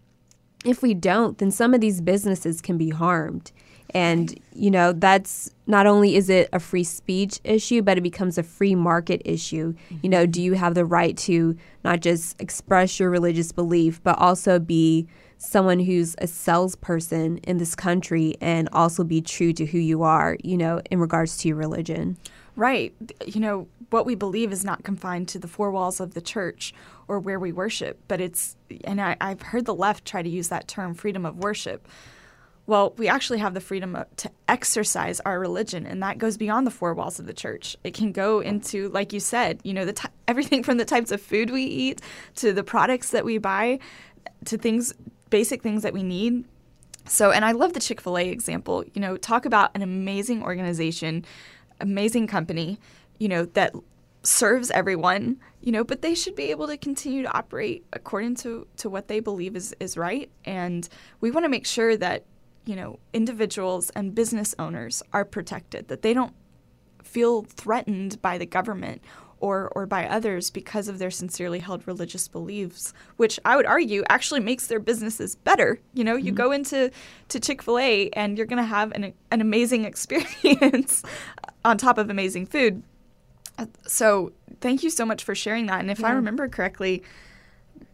if 0.65 0.83
we 0.83 0.95
don't, 0.95 1.39
then 1.39 1.51
some 1.51 1.75
of 1.75 1.81
these 1.81 2.01
businesses 2.01 2.61
can 2.61 2.77
be 2.77 2.91
harmed. 2.91 3.53
And, 3.95 4.39
you 4.53 4.71
know, 4.71 4.93
that's 4.93 5.51
not 5.67 5.87
only 5.87 6.17
is 6.17 6.29
it 6.29 6.49
a 6.53 6.61
free 6.61 6.85
speech 6.85 7.41
issue, 7.45 7.83
but 7.83 7.99
it 7.99 8.03
becomes 8.03 8.39
a 8.39 8.43
free 8.43 8.75
market 8.75 9.23
issue. 9.25 9.73
Mm-hmm. 9.73 9.97
You 10.03 10.09
know, 10.09 10.27
do 10.27 10.43
you 10.43 10.55
have 10.55 10.75
the 10.75 10.85
right 10.85 11.17
to 11.19 11.57
not 11.85 12.01
just 12.01 12.41
express 12.41 12.99
your 13.01 13.11
religious 13.11 13.53
belief, 13.53 14.03
but 14.03 14.19
also 14.19 14.59
be 14.59 15.07
someone 15.39 15.81
who's 15.81 16.15
a 16.19 16.27
salesperson 16.27 17.39
in 17.39 17.59
this 17.59 17.75
country 17.75 18.37
and 18.41 18.69
also 18.73 19.03
be 19.03 19.23
true 19.23 19.53
to 19.55 19.65
who 19.65 19.79
you 19.79 20.03
are, 20.03 20.37
you 20.45 20.57
know, 20.57 20.81
in 20.91 21.01
regards 21.01 21.39
to 21.39 21.49
your 21.49 21.57
religion? 21.57 22.17
Right. 22.57 22.95
You 23.27 23.41
know, 23.41 23.69
what 23.89 24.05
we 24.07 24.15
believe 24.15 24.53
is 24.53 24.65
not 24.65 24.85
confined 24.85 25.29
to 25.29 25.39
the 25.39 25.49
four 25.49 25.71
walls 25.71 25.99
of 25.99 26.15
the 26.15 26.21
church 26.21 26.75
or 27.09 27.19
where 27.19 27.41
we 27.41 27.53
worship, 27.53 27.99
but 28.07 28.21
it's, 28.21 28.57
and 28.85 29.01
I, 29.01 29.17
I've 29.21 29.43
heard 29.43 29.65
the 29.65 29.75
left 29.75 30.05
try 30.05 30.23
to 30.23 30.29
use 30.29 30.49
that 30.49 30.69
term, 30.69 30.95
freedom 30.95 31.25
of 31.25 31.39
worship 31.39 31.89
well, 32.71 32.95
we 32.97 33.09
actually 33.09 33.41
have 33.41 33.53
the 33.53 33.61
freedom 33.61 33.99
to 34.19 34.31
exercise 34.47 35.19
our 35.27 35.41
religion, 35.41 35.87
and 35.87 36.01
that 36.05 36.19
goes 36.19 36.37
beyond 36.37 36.69
the 36.69 36.71
four 36.71 36.95
walls 36.95 37.19
of 37.19 37.27
the 37.27 37.35
church. 37.35 37.77
It 37.83 37.95
can 37.95 38.13
go 38.13 38.39
into, 38.39 38.91
like 38.91 39.13
you 39.13 39.19
said, 39.19 39.61
you 39.65 39.75
know, 39.75 39.85
the 39.85 39.93
t- 39.93 40.09
everything 40.29 40.63
from 40.63 40.77
the 40.77 40.85
types 40.85 41.11
of 41.11 41.21
food 41.21 41.51
we 41.51 41.65
eat 41.65 42.01
to 42.37 42.53
the 42.53 42.63
products 42.63 43.11
that 43.11 43.25
we 43.25 43.39
buy 43.39 43.81
to 44.45 44.57
things, 44.57 44.95
basic 45.31 45.65
things 45.65 45.83
that 45.83 45.93
we 45.93 46.05
need. 46.05 46.45
So, 47.07 47.33
and 47.33 47.45
I 47.45 47.51
love 47.51 47.73
the 47.73 47.81
Chick 47.81 48.01
fil 48.01 48.17
A 48.17 48.29
example. 48.29 48.85
You 48.95 49.01
know, 49.01 49.17
talk 49.17 49.47
about 49.47 49.73
an 49.75 49.83
amazing 49.83 50.45
organization, 50.45 51.25
amazing 51.81 52.29
company, 52.29 52.79
you 53.19 53.27
know, 53.27 53.47
that 53.47 53.75
serves 54.23 54.71
everyone, 54.71 55.41
you 55.61 55.73
know, 55.73 55.83
but 55.83 56.03
they 56.03 56.15
should 56.15 56.37
be 56.37 56.53
able 56.53 56.69
to 56.69 56.77
continue 56.77 57.23
to 57.23 57.37
operate 57.37 57.85
according 57.93 58.37
to, 58.37 58.69
to 58.77 58.89
what 58.89 59.09
they 59.09 59.19
believe 59.19 59.57
is, 59.57 59.75
is 59.81 59.97
right. 59.97 60.31
And 60.45 60.89
we 61.21 61.33
want 61.33 61.45
to 61.47 61.49
make 61.49 61.67
sure 61.67 61.97
that 61.97 62.27
you 62.65 62.77
know, 62.77 62.99
individuals 63.13 63.91
and 63.91 64.15
business 64.15 64.55
owners 64.59 65.03
are 65.13 65.25
protected, 65.25 65.89
that 65.89 66.03
they 66.03 66.15
don't 66.15 66.35
feel 67.03 67.43
threatened 67.43 68.21
by 68.23 68.39
the 68.39 68.47
government 68.47 69.03
or, 69.41 69.73
or 69.75 69.87
by 69.87 70.07
others 70.07 70.51
because 70.51 70.87
of 70.87 70.99
their 70.99 71.11
sincerely 71.11 71.59
held 71.59 71.87
religious 71.87 72.29
beliefs, 72.29 72.93
which 73.17 73.41
I 73.45 73.57
would 73.57 73.67
argue 73.67 74.05
actually 74.09 74.41
makes 74.41 74.67
their 74.67 74.81
businesses 74.81 75.35
better. 75.35 75.81
You 75.95 76.05
know, 76.05 76.17
mm-hmm. 76.17 76.27
you 76.27 76.33
go 76.33 76.53
into 76.53 76.91
to 77.29 77.41
Chick-fil-A 77.41 78.11
and 78.11 78.37
you're 78.37 78.47
going 78.47 78.63
to 78.63 78.63
have 78.63 78.93
an, 78.93 79.15
an 79.31 79.41
amazing 79.41 79.85
experience 79.87 81.03
on 81.65 81.79
top 81.79 81.99
of 81.99 82.11
amazing 82.11 82.47
food. 82.47 82.83
So 83.87 84.33
thank 84.61 84.83
you 84.83 84.91
so 84.91 85.05
much 85.05 85.25
for 85.25 85.35
sharing 85.35 85.67
that. 85.67 85.81
And 85.81 85.91
if 85.91 86.01
yeah. 86.01 86.09
I 86.09 86.13
remember 86.13 86.49
correctly, 86.49 87.03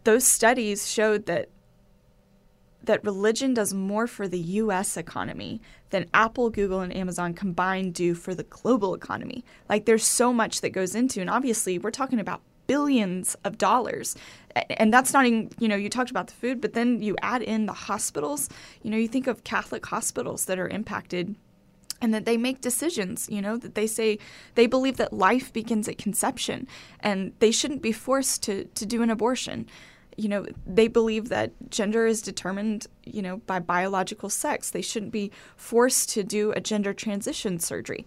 those 0.04 0.24
studies 0.24 0.88
showed 0.88 1.26
that 1.26 1.48
that 2.86 3.04
religion 3.04 3.54
does 3.54 3.74
more 3.74 4.06
for 4.06 4.26
the 4.26 4.38
US 4.38 4.96
economy 4.96 5.60
than 5.90 6.08
Apple, 6.14 6.50
Google, 6.50 6.80
and 6.80 6.94
Amazon 6.94 7.34
combined 7.34 7.94
do 7.94 8.14
for 8.14 8.34
the 8.34 8.44
global 8.44 8.94
economy. 8.94 9.44
Like 9.68 9.84
there's 9.84 10.04
so 10.04 10.32
much 10.32 10.60
that 10.60 10.70
goes 10.70 10.94
into, 10.94 11.20
and 11.20 11.30
obviously 11.30 11.78
we're 11.78 11.90
talking 11.90 12.20
about 12.20 12.42
billions 12.66 13.36
of 13.44 13.58
dollars. 13.58 14.16
And 14.70 14.92
that's 14.92 15.12
not 15.12 15.26
even, 15.26 15.50
you 15.58 15.68
know, 15.68 15.76
you 15.76 15.88
talked 15.88 16.10
about 16.10 16.26
the 16.28 16.34
food, 16.34 16.60
but 16.60 16.72
then 16.72 17.02
you 17.02 17.16
add 17.22 17.42
in 17.42 17.66
the 17.66 17.72
hospitals. 17.72 18.48
You 18.82 18.90
know, 18.90 18.96
you 18.96 19.08
think 19.08 19.26
of 19.26 19.44
Catholic 19.44 19.86
hospitals 19.86 20.46
that 20.46 20.58
are 20.58 20.68
impacted 20.68 21.36
and 22.02 22.12
that 22.12 22.24
they 22.24 22.36
make 22.36 22.60
decisions, 22.60 23.28
you 23.30 23.40
know, 23.40 23.56
that 23.56 23.74
they 23.74 23.86
say 23.86 24.18
they 24.54 24.66
believe 24.66 24.96
that 24.98 25.12
life 25.12 25.52
begins 25.52 25.88
at 25.88 25.98
conception 25.98 26.66
and 27.00 27.32
they 27.38 27.50
shouldn't 27.50 27.82
be 27.82 27.92
forced 27.92 28.42
to, 28.44 28.64
to 28.64 28.84
do 28.84 29.02
an 29.02 29.10
abortion 29.10 29.66
you 30.16 30.28
know, 30.28 30.46
they 30.66 30.88
believe 30.88 31.28
that 31.28 31.52
gender 31.70 32.06
is 32.06 32.22
determined, 32.22 32.86
you 33.04 33.22
know, 33.22 33.38
by 33.46 33.58
biological 33.58 34.30
sex. 34.30 34.70
They 34.70 34.82
shouldn't 34.82 35.12
be 35.12 35.30
forced 35.56 36.08
to 36.10 36.24
do 36.24 36.52
a 36.52 36.60
gender 36.60 36.94
transition 36.94 37.58
surgery. 37.58 38.06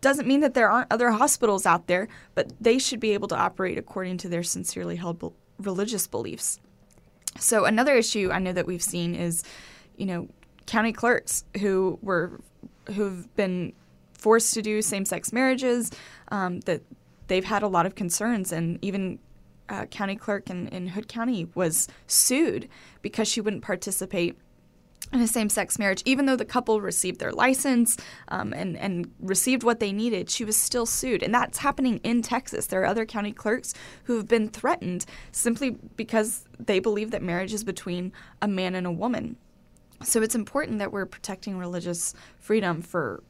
Doesn't 0.00 0.26
mean 0.26 0.40
that 0.40 0.54
there 0.54 0.70
aren't 0.70 0.90
other 0.90 1.10
hospitals 1.10 1.66
out 1.66 1.86
there, 1.86 2.08
but 2.34 2.52
they 2.60 2.78
should 2.78 3.00
be 3.00 3.12
able 3.12 3.28
to 3.28 3.36
operate 3.36 3.76
according 3.76 4.16
to 4.18 4.28
their 4.28 4.42
sincerely 4.42 4.96
held 4.96 5.18
be- 5.18 5.28
religious 5.58 6.06
beliefs. 6.06 6.58
So 7.38 7.66
another 7.66 7.94
issue 7.94 8.30
I 8.32 8.38
know 8.38 8.52
that 8.52 8.66
we've 8.66 8.82
seen 8.82 9.14
is, 9.14 9.44
you 9.96 10.06
know, 10.06 10.28
county 10.66 10.92
clerks 10.92 11.44
who 11.60 11.98
were 12.00 12.40
who've 12.94 13.34
been 13.36 13.72
forced 14.14 14.54
to 14.54 14.62
do 14.62 14.80
same-sex 14.80 15.32
marriages. 15.32 15.90
Um, 16.28 16.60
that 16.60 16.82
they've 17.26 17.44
had 17.44 17.62
a 17.62 17.68
lot 17.68 17.86
of 17.86 17.94
concerns, 17.94 18.52
and 18.52 18.78
even 18.82 19.18
uh, 19.70 19.86
county 19.86 20.16
clerk 20.16 20.50
in, 20.50 20.68
in 20.68 20.88
Hood 20.88 21.08
County 21.08 21.48
was 21.54 21.88
sued 22.06 22.68
because 23.00 23.28
she 23.28 23.40
wouldn't 23.40 23.62
participate 23.62 24.36
in 25.12 25.20
a 25.20 25.26
same-sex 25.26 25.78
marriage, 25.78 26.02
even 26.04 26.26
though 26.26 26.36
the 26.36 26.44
couple 26.44 26.80
received 26.80 27.18
their 27.18 27.32
license 27.32 27.96
um, 28.28 28.52
and 28.52 28.76
and 28.76 29.10
received 29.20 29.64
what 29.64 29.80
they 29.80 29.92
needed, 29.92 30.30
she 30.30 30.44
was 30.44 30.56
still 30.56 30.86
sued, 30.86 31.22
and 31.22 31.34
that's 31.34 31.58
happening 31.58 31.98
in 32.04 32.22
Texas. 32.22 32.66
There 32.66 32.82
are 32.82 32.86
other 32.86 33.06
county 33.06 33.32
clerks 33.32 33.74
who 34.04 34.16
have 34.16 34.28
been 34.28 34.48
threatened 34.48 35.06
simply 35.32 35.70
because 35.96 36.44
they 36.58 36.78
believe 36.78 37.10
that 37.10 37.22
marriage 37.22 37.52
is 37.52 37.64
between 37.64 38.12
a 38.40 38.46
man 38.46 38.74
and 38.74 38.86
a 38.86 38.92
woman. 38.92 39.36
So 40.02 40.22
it's 40.22 40.34
important 40.34 40.78
that 40.78 40.92
we're 40.92 41.06
protecting 41.06 41.58
religious 41.58 42.14
freedom 42.38 42.80
for 42.80 43.22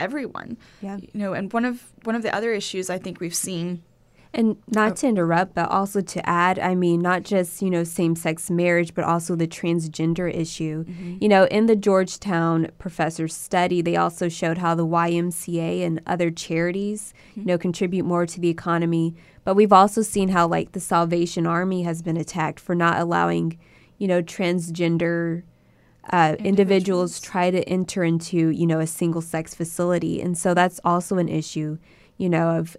everyone. 0.00 0.56
Yeah. 0.80 0.96
You 0.96 1.08
know, 1.12 1.32
and 1.34 1.52
one 1.52 1.64
of 1.64 1.92
one 2.04 2.16
of 2.16 2.22
the 2.22 2.34
other 2.34 2.52
issues 2.52 2.88
I 2.88 2.98
think 2.98 3.20
we've 3.20 3.34
seen 3.34 3.82
and 4.32 4.56
not 4.68 4.92
oh. 4.92 4.94
to 4.96 5.06
interrupt, 5.08 5.54
but 5.54 5.70
also 5.70 6.00
to 6.00 6.28
add, 6.28 6.58
I 6.58 6.74
mean, 6.74 7.00
not 7.00 7.22
just, 7.22 7.62
you 7.62 7.70
know, 7.70 7.84
same 7.84 8.14
sex 8.14 8.50
marriage, 8.50 8.94
but 8.94 9.04
also 9.04 9.34
the 9.34 9.46
transgender 9.46 10.32
issue. 10.32 10.84
Mm-hmm. 10.84 11.16
You 11.20 11.28
know, 11.28 11.44
in 11.44 11.66
the 11.66 11.76
Georgetown 11.76 12.68
professor's 12.78 13.34
study, 13.34 13.80
they 13.80 13.96
also 13.96 14.28
showed 14.28 14.58
how 14.58 14.74
the 14.74 14.86
YMCA 14.86 15.84
and 15.84 16.00
other 16.06 16.30
charities, 16.30 17.14
mm-hmm. 17.30 17.40
you 17.40 17.46
know, 17.46 17.58
contribute 17.58 18.04
more 18.04 18.26
to 18.26 18.40
the 18.40 18.48
economy. 18.48 19.14
But 19.44 19.54
we've 19.54 19.72
also 19.72 20.02
seen 20.02 20.30
how, 20.30 20.46
like, 20.46 20.72
the 20.72 20.80
Salvation 20.80 21.46
Army 21.46 21.84
has 21.84 22.02
been 22.02 22.16
attacked 22.16 22.60
for 22.60 22.74
not 22.74 23.00
allowing, 23.00 23.58
you 23.98 24.08
know, 24.08 24.22
transgender. 24.22 25.42
Uh, 26.12 26.36
individuals. 26.38 26.46
individuals 26.46 27.20
try 27.20 27.50
to 27.50 27.68
enter 27.68 28.04
into, 28.04 28.50
you 28.50 28.64
know, 28.64 28.78
a 28.78 28.86
single 28.86 29.20
sex 29.20 29.56
facility. 29.56 30.22
And 30.22 30.38
so 30.38 30.54
that's 30.54 30.80
also 30.84 31.18
an 31.18 31.28
issue, 31.28 31.78
you 32.16 32.28
know, 32.28 32.50
of 32.50 32.76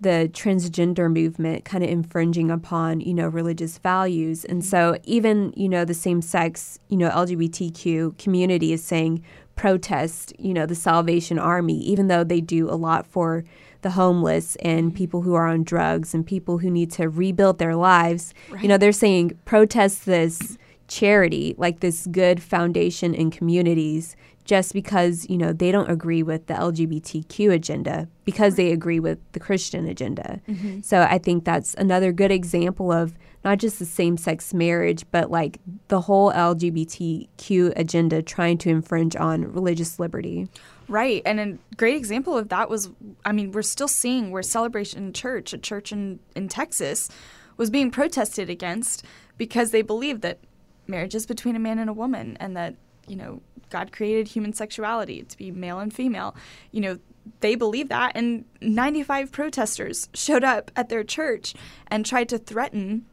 the 0.00 0.28
transgender 0.32 1.12
movement 1.12 1.64
kind 1.64 1.82
of 1.84 1.90
infringing 1.90 2.50
upon 2.50 3.00
you 3.00 3.14
know 3.14 3.28
religious 3.28 3.78
values. 3.78 4.44
And 4.44 4.60
mm-hmm. 4.60 4.68
so 4.68 4.98
even 5.04 5.52
you 5.56 5.68
know 5.68 5.84
the 5.84 5.94
same 5.94 6.20
sex 6.20 6.78
you 6.88 6.96
know 6.96 7.10
lgbtq 7.10 8.18
community 8.18 8.72
is 8.72 8.84
saying 8.84 9.24
protest 9.56 10.32
you 10.38 10.52
know 10.52 10.66
the 10.66 10.74
salvation 10.74 11.38
army 11.38 11.78
even 11.78 12.08
though 12.08 12.24
they 12.24 12.40
do 12.40 12.68
a 12.68 12.74
lot 12.74 13.06
for 13.06 13.44
the 13.82 13.90
homeless 13.90 14.56
and 14.56 14.88
mm-hmm. 14.88 14.96
people 14.96 15.22
who 15.22 15.34
are 15.34 15.46
on 15.46 15.62
drugs 15.62 16.14
and 16.14 16.26
people 16.26 16.58
who 16.58 16.70
need 16.70 16.90
to 16.90 17.08
rebuild 17.08 17.58
their 17.58 17.76
lives. 17.76 18.34
Right. 18.50 18.62
you 18.62 18.68
know 18.68 18.78
they're 18.78 18.92
saying 18.92 19.38
protest 19.44 20.06
this 20.06 20.58
charity 20.86 21.54
like 21.56 21.80
this 21.80 22.06
good 22.08 22.42
foundation 22.42 23.14
in 23.14 23.30
communities 23.30 24.16
just 24.44 24.72
because 24.72 25.28
you 25.28 25.36
know 25.36 25.52
they 25.52 25.72
don't 25.72 25.90
agree 25.90 26.22
with 26.22 26.46
the 26.46 26.54
LGBTQ 26.54 27.52
agenda 27.52 28.08
because 28.24 28.56
they 28.56 28.72
agree 28.72 29.00
with 29.00 29.18
the 29.32 29.40
Christian 29.40 29.86
agenda. 29.86 30.40
Mm-hmm. 30.48 30.80
So 30.80 31.02
I 31.02 31.18
think 31.18 31.44
that's 31.44 31.74
another 31.74 32.12
good 32.12 32.30
example 32.30 32.92
of 32.92 33.14
not 33.44 33.58
just 33.58 33.78
the 33.78 33.86
same-sex 33.86 34.54
marriage 34.54 35.04
but 35.10 35.30
like 35.30 35.58
the 35.88 36.02
whole 36.02 36.32
LGBTQ 36.32 37.72
agenda 37.76 38.22
trying 38.22 38.58
to 38.58 38.70
infringe 38.70 39.16
on 39.16 39.52
religious 39.52 39.98
liberty. 39.98 40.48
Right. 40.88 41.22
And 41.24 41.40
a 41.40 41.58
great 41.76 41.96
example 41.96 42.36
of 42.36 42.50
that 42.50 42.68
was 42.68 42.90
I 43.24 43.32
mean 43.32 43.52
we're 43.52 43.62
still 43.62 43.88
seeing 43.88 44.30
where 44.30 44.42
Celebration 44.42 45.12
Church, 45.12 45.52
a 45.52 45.58
church 45.58 45.92
in 45.92 46.20
in 46.36 46.48
Texas, 46.48 47.08
was 47.56 47.70
being 47.70 47.90
protested 47.90 48.50
against 48.50 49.04
because 49.38 49.70
they 49.70 49.82
believed 49.82 50.22
that 50.22 50.38
marriage 50.86 51.14
is 51.14 51.26
between 51.26 51.56
a 51.56 51.58
man 51.58 51.78
and 51.78 51.88
a 51.88 51.92
woman 51.92 52.36
and 52.40 52.56
that, 52.56 52.74
you 53.06 53.16
know, 53.16 53.40
God 53.74 53.90
created 53.90 54.28
human 54.28 54.52
sexuality 54.52 55.24
to 55.24 55.36
be 55.36 55.50
male 55.50 55.80
and 55.80 55.92
female. 55.92 56.36
You 56.70 56.80
know, 56.80 56.98
they 57.40 57.56
believe 57.56 57.88
that. 57.88 58.12
And 58.14 58.44
95 58.60 59.32
protesters 59.32 60.08
showed 60.14 60.44
up 60.44 60.70
at 60.76 60.90
their 60.90 61.02
church 61.02 61.54
and 61.88 62.06
tried 62.06 62.28
to 62.28 62.38
threaten 62.38 63.06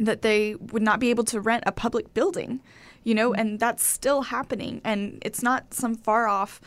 that 0.00 0.22
they 0.22 0.54
would 0.54 0.80
not 0.80 0.98
be 0.98 1.10
able 1.10 1.24
to 1.24 1.42
rent 1.42 1.64
a 1.66 1.72
public 1.72 2.14
building, 2.14 2.62
you 3.04 3.14
know, 3.14 3.34
and 3.34 3.60
that's 3.60 3.84
still 3.84 4.22
happening. 4.22 4.80
And 4.82 5.18
it's 5.20 5.42
not 5.42 5.74
some 5.74 5.94
far 5.94 6.26
off 6.26 6.58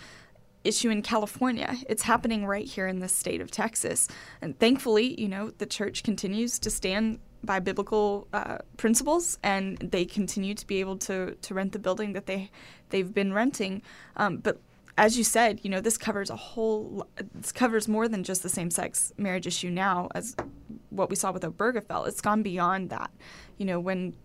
issue 0.63 0.91
in 0.91 1.01
California. 1.01 1.77
It's 1.89 2.03
happening 2.03 2.45
right 2.45 2.67
here 2.67 2.85
in 2.85 2.99
the 2.99 3.07
state 3.07 3.41
of 3.41 3.49
Texas. 3.49 4.07
And 4.39 4.59
thankfully, 4.59 5.19
you 5.19 5.27
know, 5.27 5.49
the 5.49 5.65
church 5.65 6.03
continues 6.03 6.59
to 6.59 6.69
stand 6.69 7.17
by 7.45 7.59
biblical 7.59 8.27
uh, 8.33 8.57
principles, 8.77 9.37
and 9.43 9.77
they 9.77 10.05
continue 10.05 10.53
to 10.53 10.67
be 10.67 10.79
able 10.79 10.97
to 10.97 11.35
to 11.35 11.53
rent 11.53 11.71
the 11.71 11.79
building 11.79 12.13
that 12.13 12.25
they 12.25 12.51
they've 12.89 13.13
been 13.13 13.33
renting. 13.33 13.81
Um, 14.17 14.37
but 14.37 14.59
as 14.97 15.17
you 15.17 15.23
said, 15.23 15.59
you 15.63 15.69
know, 15.69 15.81
this 15.81 15.97
covers 15.97 16.29
a 16.29 16.35
whole, 16.35 17.05
this 17.33 17.51
covers 17.51 17.87
more 17.87 18.07
than 18.07 18.23
just 18.23 18.43
the 18.43 18.49
same 18.49 18.71
sex 18.71 19.11
marriage 19.17 19.45
issue 19.45 19.69
now, 19.69 20.07
as 20.15 20.35
what 20.89 21.09
we 21.09 21.15
saw 21.15 21.31
with 21.31 21.43
Obergefell. 21.43 22.07
It's 22.07 22.21
gone 22.21 22.43
beyond 22.43 22.89
that. 22.91 23.11
You 23.57 23.65
know, 23.65 23.79
when 23.79 24.15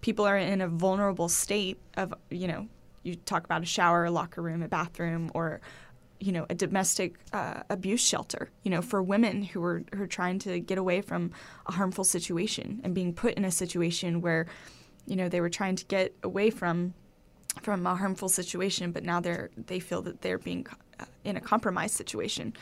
people 0.00 0.24
are 0.24 0.38
in 0.38 0.60
a 0.62 0.68
vulnerable 0.68 1.28
state 1.28 1.78
of, 1.96 2.14
you 2.30 2.46
know, 2.46 2.68
you 3.02 3.16
talk 3.16 3.44
about 3.44 3.62
a 3.62 3.66
shower, 3.66 4.06
a 4.06 4.10
locker 4.10 4.40
room, 4.40 4.62
a 4.62 4.68
bathroom, 4.68 5.30
or, 5.34 5.60
you 6.20 6.32
know, 6.32 6.46
a 6.48 6.54
domestic 6.54 7.16
uh, 7.32 7.62
abuse 7.70 8.00
shelter, 8.00 8.50
you 8.62 8.70
know, 8.70 8.80
for 8.82 9.02
women 9.02 9.42
who 9.42 9.62
are, 9.62 9.82
who 9.94 10.02
are 10.04 10.08
trying 10.08 10.38
to 10.40 10.60
get 10.60 10.78
away 10.78 11.00
from 11.00 11.32
a 11.66 11.72
harmful 11.72 12.04
situation 12.04 12.80
and 12.84 12.94
being 12.94 13.12
put 13.12 13.34
in 13.34 13.44
a 13.44 13.50
situation 13.50 14.20
where, 14.20 14.46
you 15.06 15.16
know, 15.16 15.28
they 15.28 15.40
were 15.40 15.50
trying 15.50 15.76
to 15.76 15.84
get 15.84 16.14
away 16.22 16.50
from 16.50 16.94
from 17.62 17.86
a 17.86 17.94
harmful 17.94 18.28
situation, 18.28 18.90
but 18.90 19.04
now 19.04 19.20
they're 19.20 19.50
they 19.56 19.78
feel 19.78 20.02
that 20.02 20.22
they're 20.22 20.38
being 20.38 20.66
uh, 20.98 21.04
in 21.24 21.36
a 21.36 21.40
compromised 21.40 21.94
situation. 21.94 22.52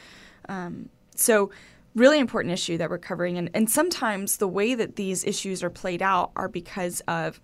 Um, 0.49 0.89
so, 1.15 1.51
really 1.95 2.19
important 2.19 2.53
issue 2.53 2.79
that 2.79 2.91
we're 2.91 2.99
covering, 2.99 3.39
and, 3.39 3.51
and 3.55 3.71
sometimes 3.71 4.37
the 4.37 4.49
way 4.49 4.75
that 4.75 4.97
these 4.97 5.25
issues 5.25 5.63
are 5.63 5.71
played 5.71 6.03
out 6.03 6.33
are 6.37 6.49
because 6.49 7.01
of 7.09 7.41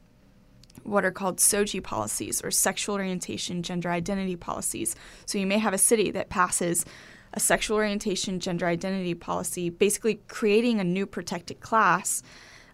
what 0.84 1.04
are 1.04 1.10
called 1.10 1.38
SOGI 1.38 1.82
policies 1.82 2.42
or 2.42 2.50
sexual 2.50 2.96
orientation 2.96 3.62
gender 3.62 3.90
identity 3.90 4.36
policies. 4.36 4.94
So 5.26 5.38
you 5.38 5.46
may 5.46 5.58
have 5.58 5.74
a 5.74 5.78
city 5.78 6.10
that 6.12 6.28
passes 6.28 6.84
a 7.34 7.40
sexual 7.40 7.76
orientation 7.76 8.40
gender 8.40 8.66
identity 8.66 9.14
policy, 9.14 9.70
basically 9.70 10.20
creating 10.28 10.80
a 10.80 10.84
new 10.84 11.06
protected 11.06 11.60
class 11.60 12.22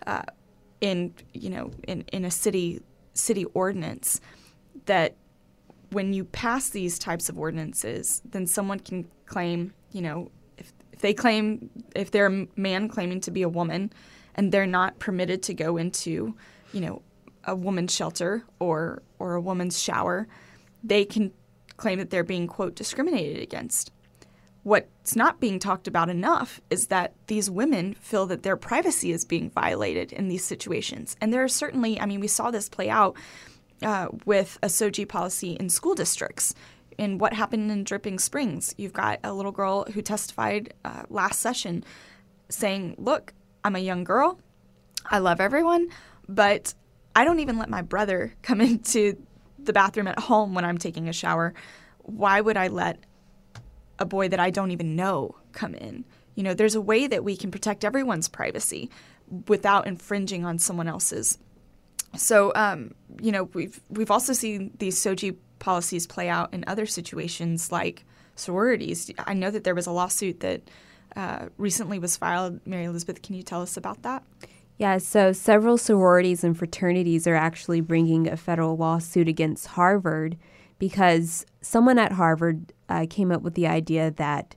uh, 0.06 0.22
in 0.80 1.14
you 1.32 1.50
know 1.50 1.70
in, 1.88 2.02
in 2.12 2.24
a 2.24 2.30
city 2.30 2.80
city 3.14 3.44
ordinance 3.46 4.20
that 4.86 5.16
when 5.90 6.12
you 6.12 6.24
pass 6.24 6.70
these 6.70 6.98
types 6.98 7.28
of 7.28 7.38
ordinances, 7.38 8.20
then 8.24 8.46
someone 8.46 8.80
can 8.80 9.06
claim, 9.26 9.72
you 9.92 10.02
know, 10.02 10.30
if, 10.58 10.72
if 10.92 11.00
they 11.00 11.14
claim, 11.14 11.70
if 11.94 12.10
they're 12.10 12.26
a 12.26 12.46
man 12.56 12.88
claiming 12.88 13.20
to 13.20 13.30
be 13.30 13.42
a 13.42 13.48
woman 13.48 13.92
and 14.34 14.50
they're 14.50 14.66
not 14.66 14.98
permitted 14.98 15.42
to 15.44 15.54
go 15.54 15.76
into, 15.76 16.34
you 16.72 16.80
know, 16.80 17.02
a 17.46 17.54
woman's 17.54 17.94
shelter 17.94 18.44
or, 18.58 19.02
or 19.18 19.34
a 19.34 19.40
woman's 19.40 19.82
shower, 19.82 20.26
they 20.82 21.04
can 21.04 21.32
claim 21.76 21.98
that 21.98 22.10
they're 22.10 22.24
being, 22.24 22.46
quote, 22.46 22.74
discriminated 22.74 23.42
against. 23.42 23.90
What's 24.62 25.14
not 25.14 25.40
being 25.40 25.58
talked 25.58 25.86
about 25.86 26.08
enough 26.08 26.60
is 26.70 26.86
that 26.86 27.14
these 27.26 27.50
women 27.50 27.94
feel 27.94 28.26
that 28.26 28.42
their 28.42 28.56
privacy 28.56 29.12
is 29.12 29.24
being 29.24 29.50
violated 29.50 30.12
in 30.12 30.28
these 30.28 30.44
situations. 30.44 31.16
And 31.20 31.32
there 31.32 31.44
are 31.44 31.48
certainly, 31.48 32.00
I 32.00 32.06
mean, 32.06 32.20
we 32.20 32.28
saw 32.28 32.50
this 32.50 32.70
play 32.70 32.88
out 32.88 33.16
uh, 33.82 34.08
with 34.24 34.58
a 34.62 34.68
SOGI 34.68 35.06
policy 35.06 35.52
in 35.52 35.68
school 35.68 35.94
districts. 35.94 36.54
In 36.96 37.18
what 37.18 37.34
happened 37.34 37.70
in 37.70 37.84
Dripping 37.84 38.18
Springs, 38.18 38.74
you've 38.78 38.92
got 38.92 39.18
a 39.24 39.34
little 39.34 39.52
girl 39.52 39.84
who 39.92 40.00
testified 40.00 40.72
uh, 40.84 41.02
last 41.10 41.40
session 41.40 41.84
saying, 42.48 42.94
Look, 42.98 43.34
I'm 43.64 43.76
a 43.76 43.80
young 43.80 44.04
girl. 44.04 44.38
I 45.06 45.18
love 45.18 45.40
everyone, 45.40 45.88
but 46.28 46.72
I 47.14 47.24
don't 47.24 47.40
even 47.40 47.58
let 47.58 47.70
my 47.70 47.82
brother 47.82 48.34
come 48.42 48.60
into 48.60 49.16
the 49.58 49.72
bathroom 49.72 50.08
at 50.08 50.18
home 50.18 50.54
when 50.54 50.64
I'm 50.64 50.78
taking 50.78 51.08
a 51.08 51.12
shower. 51.12 51.54
Why 52.02 52.40
would 52.40 52.56
I 52.56 52.68
let 52.68 52.98
a 53.98 54.04
boy 54.04 54.28
that 54.28 54.40
I 54.40 54.50
don't 54.50 54.72
even 54.72 54.96
know 54.96 55.36
come 55.52 55.74
in? 55.74 56.04
You 56.34 56.42
know, 56.42 56.54
there's 56.54 56.74
a 56.74 56.80
way 56.80 57.06
that 57.06 57.24
we 57.24 57.36
can 57.36 57.50
protect 57.50 57.84
everyone's 57.84 58.28
privacy 58.28 58.90
without 59.46 59.86
infringing 59.86 60.44
on 60.44 60.58
someone 60.58 60.88
else's 60.88 61.38
so, 62.16 62.52
um, 62.54 62.94
you 63.20 63.32
know, 63.32 63.44
we've 63.54 63.80
we've 63.88 64.10
also 64.10 64.32
seen 64.32 64.72
these 64.78 64.98
SOGI 64.98 65.36
policies 65.58 66.06
play 66.06 66.28
out 66.28 66.52
in 66.52 66.64
other 66.66 66.86
situations 66.86 67.72
like 67.72 68.04
sororities. 68.36 69.10
I 69.18 69.34
know 69.34 69.50
that 69.50 69.64
there 69.64 69.74
was 69.74 69.86
a 69.86 69.90
lawsuit 69.90 70.40
that 70.40 70.62
uh, 71.16 71.46
recently 71.56 71.98
was 71.98 72.16
filed. 72.16 72.60
Mary 72.66 72.84
Elizabeth, 72.84 73.22
can 73.22 73.34
you 73.34 73.42
tell 73.42 73.62
us 73.62 73.76
about 73.76 74.02
that? 74.02 74.22
Yeah, 74.76 74.98
so 74.98 75.32
several 75.32 75.78
sororities 75.78 76.42
and 76.42 76.58
fraternities 76.58 77.26
are 77.26 77.36
actually 77.36 77.80
bringing 77.80 78.28
a 78.28 78.36
federal 78.36 78.76
lawsuit 78.76 79.28
against 79.28 79.68
Harvard 79.68 80.36
because 80.80 81.46
someone 81.60 81.98
at 81.98 82.12
Harvard 82.12 82.72
uh, 82.88 83.06
came 83.08 83.30
up 83.30 83.42
with 83.42 83.54
the 83.54 83.68
idea 83.68 84.10
that 84.10 84.56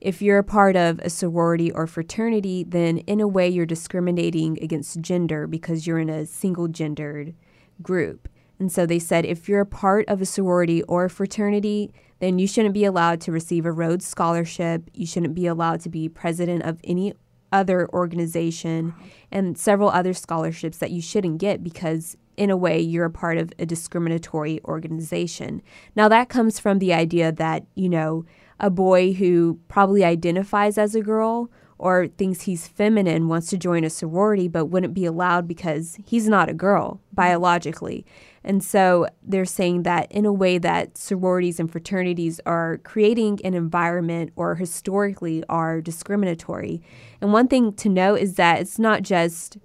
if 0.00 0.22
you're 0.22 0.38
a 0.38 0.44
part 0.44 0.76
of 0.76 1.00
a 1.00 1.10
sorority 1.10 1.72
or 1.72 1.86
fraternity, 1.86 2.64
then 2.64 2.98
in 2.98 3.20
a 3.20 3.26
way 3.26 3.48
you're 3.48 3.66
discriminating 3.66 4.56
against 4.62 5.00
gender 5.00 5.48
because 5.48 5.86
you're 5.86 5.98
in 5.98 6.10
a 6.10 6.26
single 6.26 6.68
gendered 6.68 7.34
group. 7.82 8.28
And 8.58 8.70
so 8.70 8.86
they 8.86 8.98
said 9.00 9.24
if 9.24 9.48
you're 9.48 9.60
a 9.60 9.66
part 9.66 10.08
of 10.08 10.22
a 10.22 10.26
sorority 10.26 10.82
or 10.84 11.06
a 11.06 11.10
fraternity, 11.10 11.92
then 12.20 12.38
you 12.38 12.46
shouldn't 12.46 12.74
be 12.74 12.84
allowed 12.84 13.20
to 13.22 13.32
receive 13.32 13.66
a 13.66 13.72
Rhodes 13.72 14.06
Scholarship. 14.06 14.88
You 14.94 15.06
shouldn't 15.06 15.34
be 15.34 15.46
allowed 15.46 15.80
to 15.80 15.88
be 15.88 16.08
president 16.08 16.62
of 16.62 16.80
any 16.84 17.12
other 17.52 17.88
organization 17.92 18.94
and 19.30 19.56
several 19.58 19.90
other 19.90 20.12
scholarships 20.12 20.78
that 20.78 20.90
you 20.90 21.00
shouldn't 21.00 21.38
get 21.38 21.62
because, 21.62 22.16
in 22.36 22.50
a 22.50 22.56
way, 22.56 22.80
you're 22.80 23.06
a 23.06 23.10
part 23.10 23.38
of 23.38 23.52
a 23.58 23.66
discriminatory 23.66 24.60
organization. 24.64 25.62
Now, 25.94 26.08
that 26.08 26.28
comes 26.28 26.58
from 26.58 26.78
the 26.78 26.92
idea 26.92 27.32
that, 27.32 27.64
you 27.74 27.88
know, 27.88 28.24
a 28.58 28.70
boy 28.70 29.12
who 29.12 29.58
probably 29.68 30.04
identifies 30.04 30.78
as 30.78 30.94
a 30.94 31.02
girl 31.02 31.50
or 31.78 32.06
thinks 32.06 32.42
he's 32.42 32.66
feminine 32.66 33.28
wants 33.28 33.50
to 33.50 33.58
join 33.58 33.84
a 33.84 33.90
sorority 33.90 34.48
but 34.48 34.66
wouldn't 34.66 34.94
be 34.94 35.04
allowed 35.04 35.46
because 35.46 35.98
he's 36.06 36.26
not 36.26 36.48
a 36.48 36.54
girl 36.54 37.00
biologically. 37.12 38.04
And 38.46 38.62
so 38.62 39.08
they're 39.24 39.44
saying 39.44 39.82
that 39.82 40.10
in 40.10 40.24
a 40.24 40.32
way 40.32 40.56
that 40.58 40.96
sororities 40.96 41.58
and 41.58 41.70
fraternities 41.70 42.40
are 42.46 42.78
creating 42.84 43.40
an 43.44 43.54
environment 43.54 44.32
or 44.36 44.54
historically 44.54 45.42
are 45.48 45.80
discriminatory. 45.80 46.80
And 47.20 47.32
one 47.32 47.48
thing 47.48 47.72
to 47.74 47.88
note 47.88 48.20
is 48.20 48.36
that 48.36 48.60
it's 48.60 48.78
not 48.78 49.02
just 49.02 49.58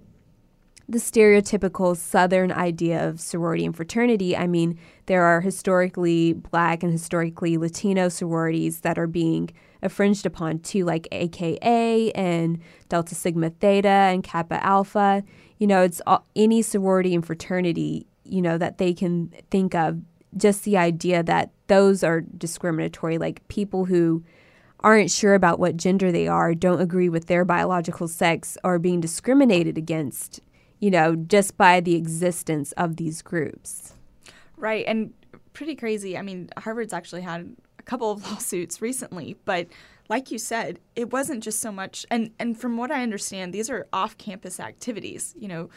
the 0.88 0.98
stereotypical 0.98 1.96
Southern 1.96 2.50
idea 2.50 3.08
of 3.08 3.20
sorority 3.20 3.64
and 3.64 3.74
fraternity. 3.74 4.36
I 4.36 4.48
mean, 4.48 4.76
there 5.06 5.22
are 5.22 5.40
historically 5.40 6.32
black 6.32 6.82
and 6.82 6.90
historically 6.90 7.56
Latino 7.56 8.08
sororities 8.08 8.80
that 8.80 8.98
are 8.98 9.06
being 9.06 9.50
infringed 9.80 10.26
upon 10.26 10.58
too, 10.58 10.84
like 10.84 11.06
AKA 11.12 12.10
and 12.12 12.60
Delta 12.88 13.14
Sigma 13.14 13.50
Theta 13.50 13.88
and 13.88 14.24
Kappa 14.24 14.62
Alpha. 14.64 15.22
You 15.58 15.68
know, 15.68 15.82
it's 15.82 16.02
all, 16.04 16.26
any 16.34 16.62
sorority 16.62 17.14
and 17.14 17.24
fraternity, 17.24 18.06
you 18.24 18.42
know, 18.42 18.58
that 18.58 18.78
they 18.78 18.94
can 18.94 19.32
think 19.50 19.74
of. 19.74 20.00
Just 20.34 20.64
the 20.64 20.78
idea 20.78 21.22
that 21.22 21.50
those 21.66 22.02
are 22.02 22.22
discriminatory, 22.22 23.18
like 23.18 23.46
people 23.48 23.84
who 23.84 24.24
aren't 24.80 25.10
sure 25.10 25.34
about 25.34 25.58
what 25.58 25.76
gender 25.76 26.10
they 26.10 26.26
are, 26.26 26.54
don't 26.54 26.80
agree 26.80 27.10
with 27.10 27.26
their 27.26 27.44
biological 27.44 28.08
sex, 28.08 28.56
are 28.64 28.78
being 28.78 28.98
discriminated 28.98 29.76
against 29.76 30.40
you 30.82 30.90
know, 30.90 31.14
just 31.14 31.56
by 31.56 31.78
the 31.78 31.94
existence 31.94 32.72
of 32.72 32.96
these 32.96 33.22
groups. 33.22 33.94
Right. 34.56 34.84
And 34.84 35.14
pretty 35.52 35.76
crazy. 35.76 36.18
I 36.18 36.22
mean, 36.22 36.48
Harvard's 36.58 36.92
actually 36.92 37.22
had 37.22 37.54
a 37.78 37.82
couple 37.84 38.10
of 38.10 38.22
lawsuits 38.30 38.82
recently, 38.82 39.36
but 39.44 39.68
like 40.08 40.32
you 40.32 40.38
said, 40.38 40.80
it 40.96 41.12
wasn't 41.12 41.44
just 41.44 41.60
so 41.60 41.70
much 41.70 42.04
and 42.10 42.32
and 42.40 42.58
from 42.58 42.76
what 42.76 42.90
I 42.90 43.04
understand, 43.04 43.54
these 43.54 43.70
are 43.70 43.86
off-campus 43.92 44.58
activities, 44.58 45.32
you 45.38 45.46
know, 45.46 45.70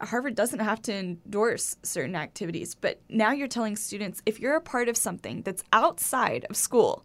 Harvard 0.00 0.34
doesn't 0.34 0.60
have 0.60 0.80
to 0.82 0.94
endorse 0.94 1.76
certain 1.82 2.16
activities, 2.16 2.74
but 2.74 3.00
now 3.08 3.32
you're 3.32 3.48
telling 3.48 3.76
students 3.76 4.22
if 4.26 4.40
you're 4.40 4.56
a 4.56 4.60
part 4.60 4.88
of 4.88 4.96
something 4.96 5.42
that's 5.42 5.62
outside 5.72 6.46
of 6.48 6.56
school, 6.56 7.04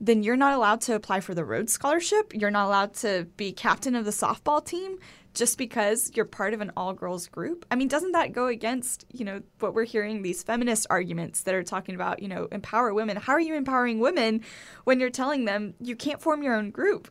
then 0.00 0.22
you're 0.22 0.36
not 0.36 0.52
allowed 0.52 0.80
to 0.82 0.94
apply 0.94 1.20
for 1.20 1.34
the 1.34 1.44
Rhodes 1.44 1.72
Scholarship. 1.72 2.32
You're 2.34 2.50
not 2.50 2.66
allowed 2.66 2.94
to 2.94 3.28
be 3.36 3.52
captain 3.52 3.94
of 3.94 4.04
the 4.04 4.10
softball 4.10 4.64
team 4.64 4.98
just 5.32 5.56
because 5.56 6.10
you're 6.14 6.24
part 6.24 6.54
of 6.54 6.60
an 6.60 6.72
all 6.76 6.92
girls 6.92 7.28
group. 7.28 7.64
I 7.70 7.76
mean, 7.76 7.88
doesn't 7.88 8.12
that 8.12 8.32
go 8.32 8.48
against, 8.48 9.06
you 9.12 9.24
know, 9.24 9.42
what 9.60 9.74
we're 9.74 9.84
hearing 9.84 10.22
these 10.22 10.42
feminist 10.42 10.86
arguments 10.90 11.42
that 11.42 11.54
are 11.54 11.62
talking 11.62 11.94
about, 11.94 12.20
you 12.20 12.28
know, 12.28 12.48
empower 12.52 12.92
women? 12.92 13.16
How 13.16 13.32
are 13.32 13.40
you 13.40 13.54
empowering 13.54 14.00
women 14.00 14.42
when 14.84 15.00
you're 15.00 15.08
telling 15.08 15.44
them 15.44 15.74
you 15.80 15.96
can't 15.96 16.20
form 16.20 16.42
your 16.42 16.56
own 16.56 16.70
group? 16.70 17.08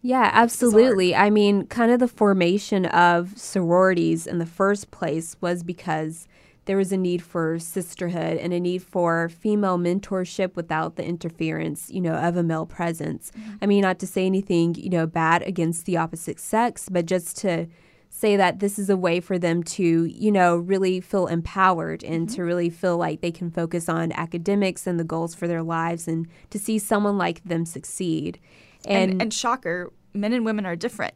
Yeah, 0.00 0.30
absolutely. 0.32 1.14
I 1.14 1.28
mean, 1.28 1.66
kind 1.66 1.90
of 1.90 1.98
the 1.98 2.08
formation 2.08 2.86
of 2.86 3.36
sororities 3.36 4.26
in 4.26 4.38
the 4.38 4.46
first 4.46 4.90
place 4.90 5.36
was 5.40 5.62
because 5.62 6.28
there 6.66 6.76
was 6.76 6.92
a 6.92 6.96
need 6.96 7.22
for 7.22 7.58
sisterhood 7.58 8.36
and 8.36 8.52
a 8.52 8.60
need 8.60 8.82
for 8.82 9.30
female 9.30 9.78
mentorship 9.78 10.54
without 10.54 10.96
the 10.96 11.04
interference, 11.04 11.90
you 11.90 12.00
know, 12.00 12.14
of 12.14 12.36
a 12.36 12.42
male 12.42 12.66
presence. 12.66 13.32
Mm-hmm. 13.36 13.54
I 13.62 13.66
mean, 13.66 13.80
not 13.80 13.98
to 14.00 14.06
say 14.06 14.26
anything, 14.26 14.74
you 14.74 14.90
know, 14.90 15.06
bad 15.06 15.42
against 15.42 15.86
the 15.86 15.96
opposite 15.96 16.38
sex, 16.38 16.88
but 16.90 17.06
just 17.06 17.38
to 17.38 17.66
say 18.10 18.36
that 18.36 18.60
this 18.60 18.78
is 18.78 18.90
a 18.90 18.96
way 18.96 19.18
for 19.18 19.38
them 19.38 19.62
to, 19.62 20.04
you 20.04 20.30
know, 20.30 20.56
really 20.56 21.00
feel 21.00 21.26
empowered 21.26 22.04
and 22.04 22.26
mm-hmm. 22.26 22.36
to 22.36 22.42
really 22.42 22.68
feel 22.68 22.98
like 22.98 23.22
they 23.22 23.32
can 23.32 23.50
focus 23.50 23.88
on 23.88 24.12
academics 24.12 24.86
and 24.86 25.00
the 25.00 25.04
goals 25.04 25.34
for 25.34 25.48
their 25.48 25.62
lives 25.62 26.06
and 26.06 26.28
to 26.50 26.58
see 26.58 26.78
someone 26.78 27.16
like 27.16 27.42
them 27.44 27.64
succeed. 27.64 28.38
And 28.86 29.12
and, 29.12 29.22
and 29.22 29.34
shocker, 29.34 29.92
men 30.14 30.32
and 30.32 30.44
women 30.44 30.66
are 30.66 30.76
different. 30.76 31.14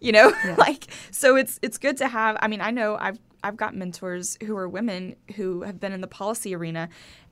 You 0.00 0.12
know, 0.12 0.32
yeah. 0.44 0.54
like 0.58 0.86
so 1.10 1.36
it's 1.36 1.58
it's 1.62 1.78
good 1.78 1.96
to 1.98 2.08
have 2.08 2.36
I 2.40 2.48
mean, 2.48 2.60
I 2.60 2.70
know 2.70 2.96
I've 3.00 3.18
I've 3.42 3.56
got 3.56 3.74
mentors 3.74 4.36
who 4.44 4.56
are 4.56 4.68
women 4.68 5.16
who 5.36 5.62
have 5.62 5.78
been 5.80 5.92
in 5.92 6.00
the 6.00 6.08
policy 6.08 6.54
arena 6.54 6.88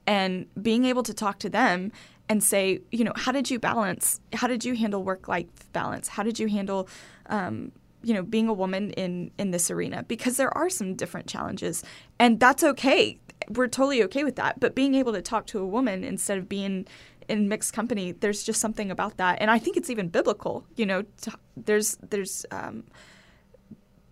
and 0.06 0.46
being 0.60 0.84
able 0.84 1.02
to 1.02 1.14
talk 1.14 1.38
to 1.40 1.50
them 1.50 1.92
and 2.28 2.42
say, 2.42 2.80
you 2.90 3.04
know, 3.04 3.12
how 3.14 3.32
did 3.32 3.50
you 3.50 3.58
balance? 3.58 4.20
How 4.32 4.46
did 4.46 4.64
you 4.64 4.74
handle 4.74 5.02
work 5.02 5.28
life 5.28 5.46
balance? 5.72 6.08
How 6.08 6.22
did 6.22 6.38
you 6.38 6.48
handle, 6.48 6.88
um, 7.26 7.72
you 8.02 8.14
know, 8.14 8.22
being 8.22 8.48
a 8.48 8.52
woman 8.52 8.90
in 8.92 9.30
in 9.38 9.50
this 9.50 9.70
arena? 9.70 10.04
Because 10.04 10.36
there 10.36 10.56
are 10.56 10.68
some 10.68 10.94
different 10.94 11.26
challenges, 11.26 11.84
and 12.18 12.40
that's 12.40 12.64
okay. 12.64 13.18
We're 13.48 13.68
totally 13.68 14.02
okay 14.04 14.24
with 14.24 14.36
that. 14.36 14.58
But 14.58 14.74
being 14.74 14.94
able 14.94 15.12
to 15.12 15.22
talk 15.22 15.46
to 15.48 15.60
a 15.60 15.66
woman 15.66 16.02
instead 16.02 16.38
of 16.38 16.48
being 16.48 16.86
in 17.28 17.48
mixed 17.48 17.72
company, 17.72 18.12
there's 18.12 18.42
just 18.42 18.60
something 18.60 18.90
about 18.90 19.16
that, 19.16 19.38
and 19.40 19.50
I 19.50 19.58
think 19.58 19.76
it's 19.76 19.90
even 19.90 20.08
biblical. 20.08 20.66
You 20.76 20.86
know, 20.86 21.02
to, 21.22 21.32
there's 21.56 21.96
there's 21.96 22.46
um, 22.50 22.84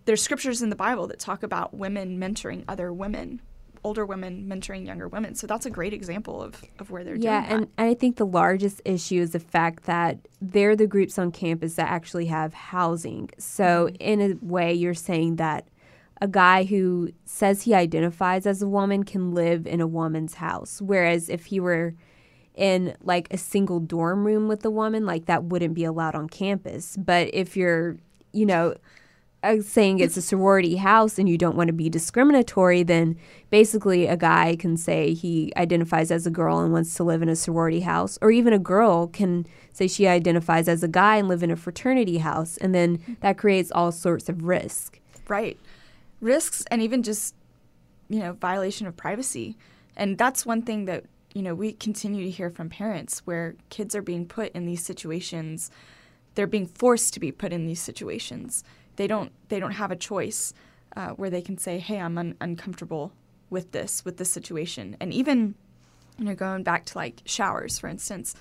there's 0.05 0.21
scriptures 0.21 0.61
in 0.61 0.69
the 0.69 0.75
Bible 0.75 1.07
that 1.07 1.19
talk 1.19 1.43
about 1.43 1.73
women 1.73 2.19
mentoring 2.19 2.63
other 2.67 2.93
women 2.93 3.41
older 3.85 4.03
women 4.03 4.49
mentoring 4.49 4.85
younger 4.85 5.07
women. 5.07 5.35
So 5.35 5.45
that's 5.45 5.67
a 5.67 5.69
great 5.69 5.93
example 5.93 6.41
of, 6.41 6.59
of 6.79 6.89
where 6.89 7.03
they're 7.03 7.15
yeah, 7.15 7.47
doing 7.47 7.61
that. 7.61 7.69
and 7.77 7.89
I 7.89 7.93
think 7.93 8.17
the 8.17 8.25
largest 8.25 8.81
issue 8.83 9.21
is 9.21 9.31
the 9.31 9.39
fact 9.39 9.83
that 9.83 10.17
they're 10.41 10.75
the 10.75 10.87
groups 10.87 11.19
on 11.19 11.31
campus 11.31 11.75
that 11.75 11.87
actually 11.87 12.25
have 12.25 12.53
housing. 12.55 13.29
So 13.37 13.85
mm-hmm. 13.85 13.95
in 13.99 14.21
a 14.21 14.43
way, 14.43 14.73
you're 14.73 14.95
saying 14.95 15.35
that 15.35 15.67
a 16.19 16.27
guy 16.27 16.63
who 16.63 17.11
says 17.25 17.61
he 17.61 17.75
identifies 17.75 18.47
as 18.47 18.63
a 18.63 18.67
woman 18.67 19.03
can 19.03 19.35
live 19.35 19.67
in 19.67 19.81
a 19.81 19.87
woman's 19.87 20.33
house, 20.33 20.81
whereas 20.81 21.29
if 21.29 21.45
he 21.45 21.59
were 21.59 21.93
in 22.55 22.95
like 23.03 23.31
a 23.31 23.37
single 23.37 23.79
dorm 23.79 24.25
room 24.25 24.47
with 24.47 24.63
a 24.65 24.71
woman, 24.71 25.05
like 25.05 25.25
that 25.25 25.45
wouldn't 25.45 25.73
be 25.73 25.83
allowed 25.83 26.15
on 26.15 26.27
campus. 26.27 26.97
But 26.97 27.29
if 27.33 27.55
you're, 27.57 27.97
you 28.31 28.45
know, 28.45 28.75
uh, 29.45 29.61
saying 29.61 29.99
it's 29.99 30.17
a 30.17 30.21
sorority 30.21 30.77
house 30.77 31.19
and 31.19 31.29
you 31.29 31.37
don't 31.37 31.55
want 31.55 31.67
to 31.67 31.73
be 31.73 31.87
discriminatory, 31.87 32.81
then 32.81 33.15
basically 33.51 34.07
a 34.07 34.17
guy 34.17 34.55
can 34.57 34.75
say 34.75 35.13
he 35.13 35.53
identifies 35.55 36.09
as 36.09 36.25
a 36.25 36.31
girl 36.31 36.59
and 36.59 36.73
wants 36.73 36.95
to 36.95 37.03
live 37.03 37.21
in 37.21 37.29
a 37.29 37.35
sorority 37.35 37.81
house, 37.81 38.17
or 38.21 38.31
even 38.31 38.53
a 38.53 38.59
girl 38.59 39.07
can 39.07 39.45
say 39.71 39.87
she 39.87 40.07
identifies 40.07 40.67
as 40.67 40.81
a 40.81 40.87
guy 40.87 41.17
and 41.17 41.27
live 41.27 41.43
in 41.43 41.51
a 41.51 41.55
fraternity 41.55 42.17
house, 42.17 42.57
and 42.57 42.73
then 42.73 43.17
that 43.21 43.37
creates 43.37 43.71
all 43.71 43.91
sorts 43.91 44.29
of 44.29 44.43
risk. 44.43 44.99
Right, 45.27 45.59
risks, 46.21 46.65
and 46.71 46.81
even 46.81 47.03
just 47.03 47.35
you 48.09 48.19
know 48.19 48.33
violation 48.33 48.87
of 48.87 48.97
privacy, 48.97 49.57
and 49.95 50.17
that's 50.17 50.43
one 50.43 50.63
thing 50.63 50.85
that 50.85 51.03
you 51.35 51.43
know 51.43 51.53
we 51.53 51.73
continue 51.73 52.23
to 52.25 52.31
hear 52.31 52.49
from 52.49 52.69
parents 52.69 53.19
where 53.25 53.53
kids 53.69 53.93
are 53.95 54.01
being 54.01 54.25
put 54.25 54.51
in 54.53 54.65
these 54.65 54.83
situations. 54.83 55.69
They're 56.33 56.47
being 56.47 56.65
forced 56.65 57.13
to 57.13 57.19
be 57.19 57.31
put 57.31 57.53
in 57.53 57.67
these 57.67 57.79
situations 57.79 58.63
they 58.95 59.07
don't 59.07 59.31
they 59.49 59.59
don't 59.59 59.71
have 59.71 59.91
a 59.91 59.95
choice 59.95 60.53
uh, 60.95 61.09
where 61.09 61.29
they 61.29 61.41
can 61.41 61.57
say, 61.57 61.79
"Hey, 61.79 61.99
I'm 61.99 62.17
un- 62.17 62.35
uncomfortable 62.39 63.11
with 63.49 63.71
this 63.71 64.03
with 64.05 64.17
this 64.17 64.29
situation," 64.29 64.95
and 64.99 65.13
even 65.13 65.55
you 66.17 66.25
know 66.25 66.35
going 66.35 66.63
back 66.63 66.85
to 66.85 66.97
like 66.97 67.21
showers, 67.25 67.79
for 67.79 67.87
instance. 67.87 68.35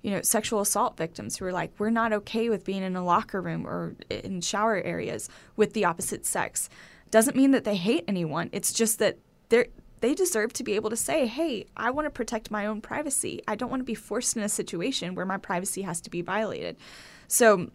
You 0.00 0.12
know, 0.12 0.22
sexual 0.22 0.60
assault 0.60 0.96
victims 0.96 1.36
who 1.36 1.44
are 1.44 1.52
like, 1.52 1.72
we're 1.76 1.90
not 1.90 2.12
okay 2.12 2.48
with 2.48 2.64
being 2.64 2.84
in 2.84 2.94
a 2.94 3.04
locker 3.04 3.42
room 3.42 3.66
or 3.66 3.96
in 4.08 4.40
shower 4.40 4.76
areas 4.76 5.28
with 5.56 5.72
the 5.72 5.84
opposite 5.84 6.24
sex. 6.24 6.70
Doesn't 7.10 7.36
mean 7.36 7.50
that 7.50 7.64
they 7.64 7.74
hate 7.74 8.04
anyone. 8.06 8.48
It's 8.52 8.72
just 8.72 9.00
that 9.00 9.18
they're 9.48 9.66
they 10.00 10.14
deserve 10.14 10.52
to 10.54 10.64
be 10.64 10.74
able 10.74 10.90
to 10.90 10.96
say, 10.96 11.26
hey, 11.26 11.66
I 11.76 11.90
want 11.90 12.06
to 12.06 12.10
protect 12.10 12.50
my 12.50 12.66
own 12.66 12.80
privacy. 12.80 13.42
I 13.48 13.54
don't 13.56 13.70
want 13.70 13.80
to 13.80 13.84
be 13.84 13.94
forced 13.94 14.36
in 14.36 14.42
a 14.42 14.48
situation 14.48 15.14
where 15.14 15.26
my 15.26 15.38
privacy 15.38 15.82
has 15.82 16.00
to 16.02 16.10
be 16.10 16.22
violated. 16.22 16.76
So 17.26 17.70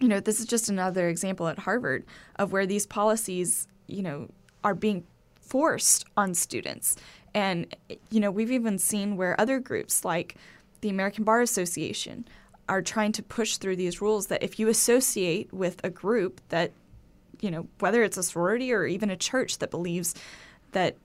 you 0.00 0.08
know, 0.08 0.20
this 0.20 0.40
is 0.40 0.46
just 0.46 0.68
another 0.68 1.08
example 1.08 1.48
at 1.48 1.60
Harvard 1.60 2.04
of 2.36 2.52
where 2.52 2.66
these 2.66 2.86
policies, 2.86 3.68
you 3.86 4.02
know, 4.02 4.28
are 4.62 4.74
being 4.74 5.04
forced 5.40 6.04
on 6.16 6.34
students. 6.34 6.96
And, 7.34 7.74
you 8.10 8.20
know, 8.20 8.30
we've 8.30 8.50
even 8.50 8.78
seen 8.78 9.16
where 9.16 9.40
other 9.40 9.58
groups 9.60 10.04
like 10.04 10.36
the 10.80 10.88
American 10.88 11.24
Bar 11.24 11.40
Association 11.40 12.26
are 12.68 12.82
trying 12.82 13.12
to 13.12 13.22
push 13.22 13.56
through 13.56 13.76
these 13.76 14.00
rules 14.00 14.28
that 14.28 14.42
if 14.42 14.58
you 14.58 14.68
associate 14.68 15.52
with 15.52 15.80
a 15.84 15.90
group 15.90 16.40
that, 16.48 16.72
you 17.40 17.50
know, 17.50 17.68
whether 17.78 18.02
it's 18.02 18.16
a 18.16 18.22
sorority 18.22 18.72
or 18.72 18.86
even 18.86 19.10
a 19.10 19.16
church 19.16 19.58
that 19.58 19.70
believes 19.70 20.14
that 20.74 20.96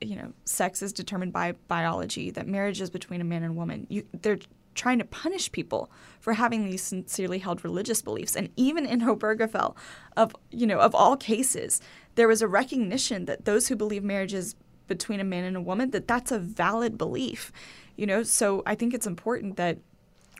you 0.00 0.16
know 0.16 0.32
sex 0.44 0.82
is 0.82 0.92
determined 0.92 1.32
by 1.32 1.52
biology 1.68 2.30
that 2.30 2.46
marriage 2.46 2.80
is 2.80 2.90
between 2.90 3.20
a 3.20 3.24
man 3.24 3.44
and 3.44 3.54
woman 3.56 3.86
you, 3.88 4.04
they're 4.20 4.38
trying 4.74 4.98
to 4.98 5.04
punish 5.04 5.50
people 5.52 5.90
for 6.20 6.32
having 6.32 6.64
these 6.64 6.82
sincerely 6.82 7.38
held 7.38 7.64
religious 7.64 8.02
beliefs. 8.02 8.36
And 8.36 8.50
even 8.56 8.86
in 8.86 9.00
Obergefell, 9.02 9.76
of 10.16 10.34
you 10.50 10.66
know, 10.66 10.78
of 10.78 10.94
all 10.94 11.16
cases, 11.16 11.80
there 12.14 12.28
was 12.28 12.42
a 12.42 12.48
recognition 12.48 13.26
that 13.26 13.44
those 13.44 13.68
who 13.68 13.76
believe 13.76 14.02
marriage 14.02 14.34
is 14.34 14.54
between 14.86 15.20
a 15.20 15.24
man 15.24 15.44
and 15.44 15.56
a 15.56 15.60
woman, 15.60 15.90
that 15.90 16.08
that's 16.08 16.32
a 16.32 16.38
valid 16.38 16.98
belief. 16.98 17.52
You 17.96 18.06
know, 18.06 18.22
so 18.22 18.62
I 18.66 18.74
think 18.74 18.94
it's 18.94 19.06
important 19.06 19.56
that 19.56 19.78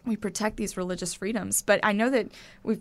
we 0.06 0.16
protect 0.16 0.56
these 0.56 0.76
religious 0.76 1.14
freedoms. 1.14 1.62
But 1.62 1.80
I 1.82 1.92
know 1.92 2.10
that 2.10 2.28
we've 2.62 2.80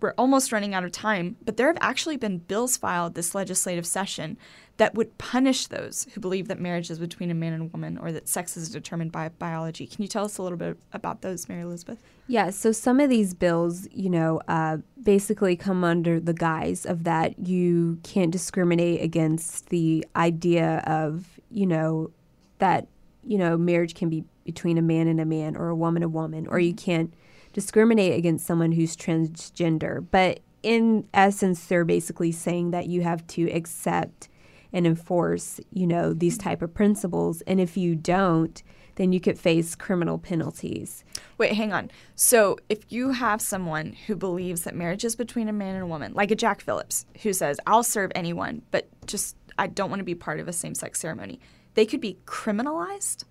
we're 0.00 0.14
almost 0.16 0.52
running 0.52 0.74
out 0.74 0.84
of 0.84 0.92
time, 0.92 1.36
but 1.44 1.56
there 1.56 1.66
have 1.66 1.78
actually 1.80 2.16
been 2.16 2.38
bills 2.38 2.76
filed 2.76 3.14
this 3.14 3.34
legislative 3.34 3.86
session 3.86 4.36
that 4.76 4.94
would 4.94 5.18
punish 5.18 5.66
those 5.66 6.06
who 6.14 6.20
believe 6.20 6.48
that 6.48 6.58
marriage 6.58 6.90
is 6.90 6.98
between 6.98 7.30
a 7.30 7.34
man 7.34 7.52
and 7.52 7.62
a 7.62 7.66
woman 7.66 7.98
or 7.98 8.10
that 8.12 8.26
sex 8.28 8.56
is 8.56 8.70
determined 8.70 9.12
by 9.12 9.28
biology. 9.28 9.86
Can 9.86 10.00
you 10.00 10.08
tell 10.08 10.24
us 10.24 10.38
a 10.38 10.42
little 10.42 10.56
bit 10.56 10.78
about 10.94 11.20
those, 11.20 11.48
Mary 11.48 11.60
Elizabeth? 11.60 11.98
Yeah, 12.28 12.48
so 12.48 12.72
some 12.72 12.98
of 12.98 13.10
these 13.10 13.34
bills, 13.34 13.86
you 13.90 14.08
know, 14.08 14.40
uh, 14.48 14.78
basically 15.02 15.54
come 15.54 15.84
under 15.84 16.18
the 16.18 16.32
guise 16.32 16.86
of 16.86 17.04
that 17.04 17.46
you 17.46 17.98
can't 18.02 18.30
discriminate 18.30 19.02
against 19.02 19.68
the 19.68 20.06
idea 20.16 20.78
of, 20.86 21.38
you 21.50 21.66
know, 21.66 22.10
that, 22.58 22.88
you 23.22 23.36
know, 23.36 23.58
marriage 23.58 23.94
can 23.94 24.08
be 24.08 24.24
between 24.44 24.78
a 24.78 24.82
man 24.82 25.08
and 25.08 25.20
a 25.20 25.26
man 25.26 25.56
or 25.56 25.68
a 25.68 25.76
woman 25.76 26.02
a 26.02 26.08
woman, 26.08 26.46
or 26.46 26.58
you 26.58 26.72
can't 26.72 27.12
discriminate 27.52 28.16
against 28.16 28.46
someone 28.46 28.72
who's 28.72 28.96
transgender. 28.96 30.04
But 30.10 30.40
in 30.62 31.08
essence, 31.14 31.64
they're 31.66 31.84
basically 31.84 32.32
saying 32.32 32.70
that 32.70 32.86
you 32.86 33.02
have 33.02 33.26
to 33.28 33.50
accept 33.50 34.28
and 34.72 34.86
enforce, 34.86 35.60
you 35.72 35.86
know, 35.86 36.12
these 36.12 36.38
mm-hmm. 36.38 36.48
type 36.48 36.62
of 36.62 36.74
principles. 36.74 37.40
And 37.42 37.60
if 37.60 37.76
you 37.76 37.94
don't, 37.94 38.62
then 38.96 39.12
you 39.12 39.20
could 39.20 39.38
face 39.38 39.74
criminal 39.74 40.18
penalties. 40.18 41.04
Wait, 41.38 41.52
hang 41.52 41.72
on. 41.72 41.90
So 42.14 42.58
if 42.68 42.80
you 42.90 43.12
have 43.12 43.40
someone 43.40 43.94
who 44.06 44.14
believes 44.14 44.62
that 44.62 44.74
marriage 44.74 45.04
is 45.04 45.16
between 45.16 45.48
a 45.48 45.52
man 45.52 45.74
and 45.74 45.84
a 45.84 45.86
woman, 45.86 46.12
like 46.12 46.30
a 46.30 46.36
Jack 46.36 46.60
Phillips, 46.60 47.06
who 47.22 47.32
says, 47.32 47.58
I'll 47.66 47.82
serve 47.82 48.12
anyone, 48.14 48.62
but 48.70 48.88
just 49.06 49.36
I 49.58 49.68
don't 49.68 49.90
want 49.90 50.00
to 50.00 50.04
be 50.04 50.14
part 50.14 50.38
of 50.38 50.48
a 50.48 50.52
same 50.52 50.74
sex 50.74 51.00
ceremony, 51.00 51.40
they 51.74 51.86
could 51.86 52.00
be 52.00 52.18
criminalized? 52.26 53.24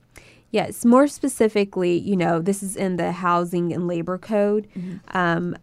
Yes, 0.52 0.84
more 0.84 1.08
specifically, 1.08 1.98
you 1.98 2.18
know, 2.18 2.42
this 2.42 2.64
is 2.64 2.76
in 2.76 2.96
the 2.96 3.12
Housing 3.12 3.72
and 3.72 3.88
Labor 3.88 4.18
Code. 4.18 4.68
Mm-hmm. 4.76 5.18
Um, 5.18 5.56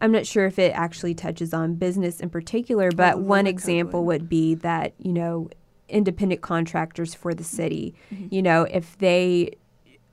I'm 0.00 0.12
not 0.12 0.26
sure 0.26 0.46
if 0.46 0.58
it 0.58 0.72
actually 0.72 1.14
touches 1.14 1.54
on 1.54 1.74
business 1.76 2.20
in 2.20 2.28
particular, 2.28 2.90
but 2.92 3.14
oh, 3.14 3.18
one 3.18 3.46
example 3.46 4.04
would 4.04 4.28
be 4.28 4.54
that, 4.56 4.92
you 4.98 5.12
know, 5.12 5.48
independent 5.88 6.42
contractors 6.42 7.14
for 7.14 7.32
the 7.32 7.44
city, 7.44 7.94
mm-hmm. 8.12 8.26
you 8.30 8.42
know, 8.42 8.64
if 8.64 8.98
they, 8.98 9.52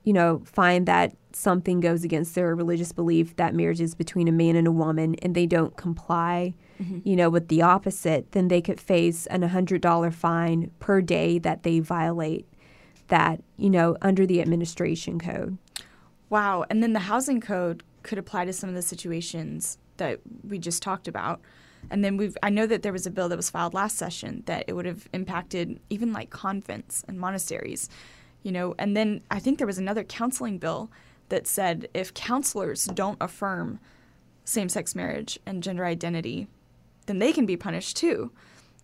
you 0.04 0.14
know, 0.14 0.42
find 0.46 0.86
that 0.86 1.16
something 1.34 1.80
goes 1.80 2.04
against 2.04 2.36
their 2.36 2.56
religious 2.56 2.92
belief 2.92 3.36
that 3.38 3.56
marriage 3.56 3.82
is 3.82 3.96
between 3.96 4.28
a 4.28 4.32
man 4.32 4.56
and 4.56 4.68
a 4.68 4.72
woman 4.72 5.16
and 5.22 5.36
they 5.36 5.48
don't 5.48 5.76
comply, 5.76 6.54
mm-hmm. 6.82 7.00
you 7.04 7.16
know, 7.16 7.30
with 7.30 7.48
the 7.48 7.62
opposite, 7.62 8.32
then 8.32 8.48
they 8.48 8.62
could 8.62 8.80
face 8.80 9.26
an 9.28 9.42
$100 9.42 10.14
fine 10.14 10.72
per 10.80 11.02
day 11.02 11.40
that 11.40 11.64
they 11.64 11.80
violate 11.80 12.48
that, 13.08 13.42
you 13.58 13.70
know, 13.70 13.98
under 14.02 14.26
the 14.26 14.42
administration 14.42 15.20
code. 15.20 15.58
Wow. 16.30 16.66
And 16.70 16.82
then 16.82 16.94
the 16.94 17.00
housing 17.00 17.42
code 17.42 17.84
could 18.02 18.18
apply 18.18 18.46
to 18.46 18.54
some 18.54 18.70
of 18.70 18.76
the 18.76 18.82
situations 18.82 19.78
that 19.98 20.20
we 20.48 20.58
just 20.58 20.82
talked 20.82 21.08
about. 21.08 21.42
And 21.92 22.04
then 22.04 22.18
we've 22.18 22.38
I 22.42 22.50
know 22.50 22.66
that 22.66 22.82
there 22.82 22.94
was 22.94 23.06
a 23.06 23.12
bill 23.12 23.30
that 23.30 23.36
was 23.36 23.50
filed 23.50 23.74
last 23.74 23.98
session 23.98 24.44
that 24.46 24.66
it 24.68 24.74
would 24.74 24.86
have 24.86 25.08
impacted 25.14 25.80
even 25.90 26.14
like 26.14 26.30
convents 26.30 27.04
and 27.08 27.20
monasteries, 27.20 27.90
you 28.42 28.52
know. 28.52 28.74
And 28.80 28.96
then 28.96 29.22
I 29.30 29.40
think 29.40 29.58
there 29.58 29.68
was 29.68 29.78
another 29.78 30.04
counseling 30.04 30.58
bill 30.58 30.90
that 31.30 31.46
said 31.46 31.90
if 31.94 32.14
counselors 32.14 32.86
don't 32.86 33.18
affirm 33.22 33.80
same-sex 34.46 34.96
marriage 34.96 35.40
and 35.46 35.64
gender 35.64 35.86
identity, 35.86 36.48
then 37.06 37.20
they 37.20 37.32
can 37.32 37.46
be 37.46 37.58
punished 37.58 37.98
too. 37.98 38.32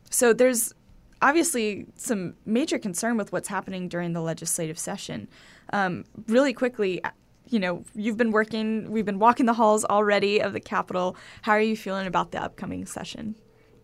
So 0.10 0.34
there's 0.34 0.74
obviously 1.22 1.86
some 1.96 2.36
major 2.46 2.80
concern 2.80 3.18
with 3.18 3.32
what's 3.32 3.48
happening 3.48 3.88
during 3.88 4.14
the 4.14 4.22
legislative 4.22 4.80
session. 4.80 5.28
Um, 5.74 6.06
really 6.28 6.54
quickly, 6.54 7.02
you 7.48 7.60
know, 7.60 7.84
you've 7.96 8.18
been 8.18 8.32
working, 8.32 8.92
we've 8.92 9.06
been 9.06 9.20
walking 9.20 9.46
the 9.46 9.54
halls 9.54 9.86
already 9.86 10.40
of 10.42 10.54
the 10.54 10.60
Capitol. 10.60 11.16
How 11.42 11.54
are 11.54 11.62
you 11.62 11.76
feeling 11.76 12.08
about 12.08 12.32
the 12.32 12.42
upcoming 12.42 12.86
session? 12.86 13.36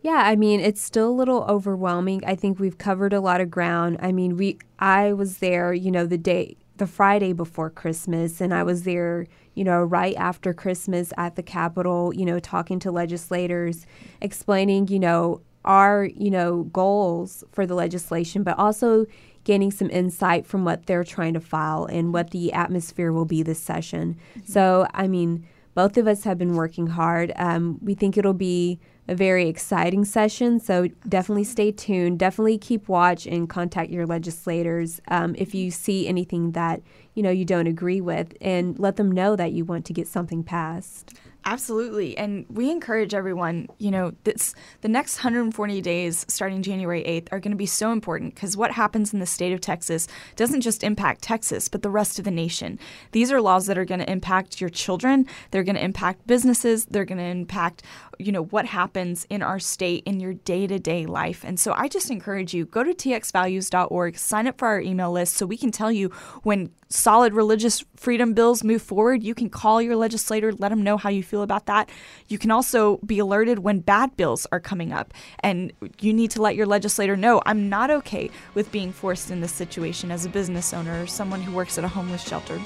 Yeah, 0.02 0.22
I 0.24 0.36
mean, 0.36 0.60
it's 0.60 0.82
still 0.82 1.10
a 1.10 1.12
little 1.12 1.44
overwhelming. 1.46 2.24
I 2.26 2.36
think 2.36 2.60
we've 2.60 2.78
covered 2.78 3.12
a 3.12 3.20
lot 3.20 3.42
of 3.42 3.50
ground. 3.50 3.98
I 4.02 4.12
mean, 4.12 4.38
we 4.38 4.60
I 4.78 5.14
was 5.14 5.40
there, 5.40 5.74
you 5.74 5.90
know, 5.90 6.06
the 6.06 6.18
day 6.18 6.58
the 6.78 6.88
Friday 6.88 7.34
before 7.34 7.70
Christmas 7.70 8.42
and 8.42 8.54
I 8.54 8.64
was 8.64 8.84
there, 8.84 9.28
you 9.54 9.64
know, 9.64 9.82
right 9.82 10.16
after 10.18 10.54
Christmas 10.54 11.14
at 11.18 11.36
the 11.36 11.44
Capitol, 11.44 12.14
you 12.14 12.26
know, 12.26 12.40
talking 12.40 12.80
to 12.80 12.92
legislators, 12.92 13.86
explaining, 14.22 14.90
you 14.90 15.00
know, 15.00 15.42
our, 15.66 16.06
you 16.06 16.32
know, 16.32 16.64
goals 16.64 17.44
for 17.52 17.66
the 17.66 17.76
legislation, 17.76 18.44
but 18.44 18.58
also 18.58 19.06
gaining 19.44 19.72
some 19.72 19.90
insight 19.90 20.46
from 20.46 20.66
what 20.66 20.86
they're 20.86 21.04
trying 21.04 21.34
to 21.34 21.40
file 21.40 21.86
and 21.86 22.14
what 22.14 22.32
the 22.32 22.52
atmosphere 22.54 23.12
will 23.12 23.26
be 23.26 23.44
this 23.44 23.60
session. 23.60 24.18
Mm-hmm. 24.38 24.52
So, 24.52 24.88
I 24.94 25.08
mean, 25.08 25.48
both 25.76 25.98
of 25.98 26.08
us 26.08 26.24
have 26.24 26.38
been 26.38 26.56
working 26.56 26.88
hard. 26.88 27.32
Um, 27.36 27.78
we 27.82 27.94
think 27.94 28.18
it'll 28.18 28.34
be 28.34 28.80
a 29.08 29.14
very 29.14 29.48
exciting 29.48 30.04
session. 30.04 30.60
So 30.60 30.88
definitely 31.08 31.44
stay 31.44 31.72
tuned. 31.72 32.18
Definitely 32.18 32.58
keep 32.58 32.88
watch 32.88 33.28
and 33.28 33.48
contact 33.48 33.92
your 33.92 34.08
legislators 34.08 35.00
um, 35.10 35.36
if 35.38 35.54
you 35.54 35.70
see 35.70 36.08
anything 36.08 36.54
that 36.54 36.82
you 37.14 37.22
know 37.22 37.30
you 37.30 37.46
don't 37.46 37.68
agree 37.68 38.02
with, 38.02 38.36
and 38.42 38.78
let 38.80 38.96
them 38.96 39.12
know 39.12 39.36
that 39.36 39.52
you 39.52 39.64
want 39.64 39.86
to 39.86 39.94
get 39.94 40.08
something 40.08 40.44
passed. 40.44 41.14
Absolutely. 41.48 42.18
And 42.18 42.48
we 42.50 42.72
encourage 42.72 43.14
everyone, 43.14 43.68
you 43.78 43.92
know, 43.92 44.14
this 44.24 44.56
the 44.82 44.88
next 44.88 45.18
140 45.18 45.80
days 45.80 46.26
starting 46.28 46.64
January 46.64 47.04
8th 47.04 47.28
are 47.32 47.40
going 47.40 47.52
to 47.52 47.58
be 47.58 47.68
so 47.68 47.92
important 47.92 48.34
because 48.34 48.58
what 48.58 48.72
happens 48.72 49.14
in 49.14 49.20
the 49.20 49.28
state 49.28 49.54
of 49.54 49.62
Texas 49.62 50.08
doesn't 50.36 50.62
just 50.62 50.84
impact 50.84 51.22
Texas, 51.22 51.68
but 51.68 51.84
the 51.84 51.90
rest 51.92 52.18
of 52.18 52.26
the 52.26 52.32
nation. 52.32 52.80
These 53.12 53.32
are 53.32 53.40
laws 53.40 53.68
that 53.68 53.78
are 53.78 53.86
going 53.86 54.00
to 54.00 54.12
impact 54.12 54.60
your 54.60 54.72
children, 54.72 55.28
they're 55.52 55.64
going 55.64 55.76
to 55.76 55.84
impact 55.84 56.26
businesses, 56.26 56.86
they're 56.86 57.06
going 57.06 57.20
to 57.20 57.24
impact, 57.24 57.84
you 58.18 58.32
know, 58.32 58.46
what 58.46 58.66
happens 58.66 59.28
in 59.30 59.44
our 59.44 59.60
state 59.60 60.02
in 60.08 60.20
your 60.20 60.34
day-to-day 60.34 61.06
life. 61.06 61.44
And 61.44 61.60
so 61.60 61.74
I 61.74 61.88
just 61.88 62.10
encourage 62.10 62.56
you 62.56 62.66
go 62.66 62.84
to 62.84 62.96
txvalues.org, 62.96 64.18
sign 64.18 64.48
up 64.48 64.58
for 64.58 64.68
our 64.68 64.82
email 64.82 65.12
list 65.12 65.36
so 65.36 65.46
we 65.46 65.58
can 65.58 65.72
tell 65.72 65.92
you 65.92 66.10
when 66.42 66.72
solid 66.90 67.34
religious 67.34 67.84
freedom 67.96 68.34
bills 68.34 68.64
move 68.64 68.82
forward, 68.82 69.24
you 69.24 69.36
can 69.36 69.50
call 69.50 69.82
your 69.82 69.96
legislator, 69.96 70.52
let 70.54 70.70
them 70.70 70.84
know 70.84 70.98
how 70.98 71.10
you 71.10 71.24
feel 71.36 71.44
about 71.44 71.66
that. 71.66 71.90
You 72.30 72.38
can 72.38 72.50
also 72.50 72.98
be 73.06 73.20
alerted 73.20 73.60
when 73.60 73.80
bad 73.80 74.16
bills 74.16 74.48
are 74.54 74.60
coming 74.62 74.94
up, 74.94 75.14
and 75.42 75.74
you 76.00 76.14
need 76.14 76.32
to 76.32 76.42
let 76.42 76.56
your 76.56 76.66
legislator 76.66 77.18
know 77.18 77.42
I'm 77.46 77.68
not 77.68 77.92
okay 77.92 78.30
with 78.54 78.72
being 78.72 78.94
forced 78.94 79.32
in 79.32 79.42
this 79.42 79.52
situation 79.52 80.12
as 80.12 80.26
a 80.26 80.30
business 80.30 80.74
owner 80.74 81.04
or 81.04 81.08
someone 81.08 81.42
who 81.42 81.54
works 81.54 81.78
at 81.78 81.84
a 81.84 81.90
homeless 81.90 82.26
shelter. 82.26 82.58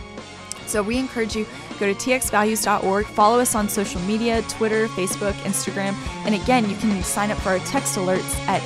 So 0.68 0.84
we 0.84 1.00
encourage 1.00 1.36
you 1.36 1.48
go 1.80 1.92
to 1.92 1.96
txvalues.org, 1.96 3.08
follow 3.08 3.40
us 3.40 3.56
on 3.56 3.68
social 3.68 4.02
media, 4.02 4.44
Twitter, 4.44 4.88
Facebook, 4.90 5.34
Instagram, 5.50 5.96
and 6.28 6.36
again, 6.36 6.70
you 6.70 6.76
can 6.76 7.02
sign 7.02 7.32
up 7.32 7.40
for 7.40 7.50
our 7.50 7.60
text 7.60 7.98
alerts 7.98 8.38
at 8.48 8.62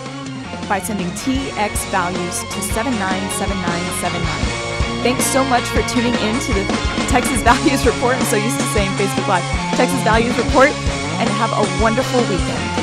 by 0.68 0.80
sending 0.80 1.08
TX 1.12 1.89
values 1.92 2.39
to 2.54 2.62
797979. 2.62 4.53
Thanks 5.04 5.26
so 5.26 5.44
much 5.44 5.63
for 5.68 5.82
tuning 5.84 6.13
in 6.16 6.39
to 6.39 6.54
the 6.54 6.63
Texas 7.10 7.42
Values 7.44 7.86
Report. 7.86 8.16
I'm 8.16 8.26
so 8.26 8.38
used 8.38 8.58
to 8.58 8.66
saying 8.68 8.89
Facebook 8.92 9.28
Live. 9.28 9.44
Texas 9.76 10.02
Values 10.04 10.38
Report, 10.38 10.70
and 11.20 11.28
have 11.28 11.52
a 11.52 11.84
wonderful 11.84 12.22
weekend. 12.22 12.83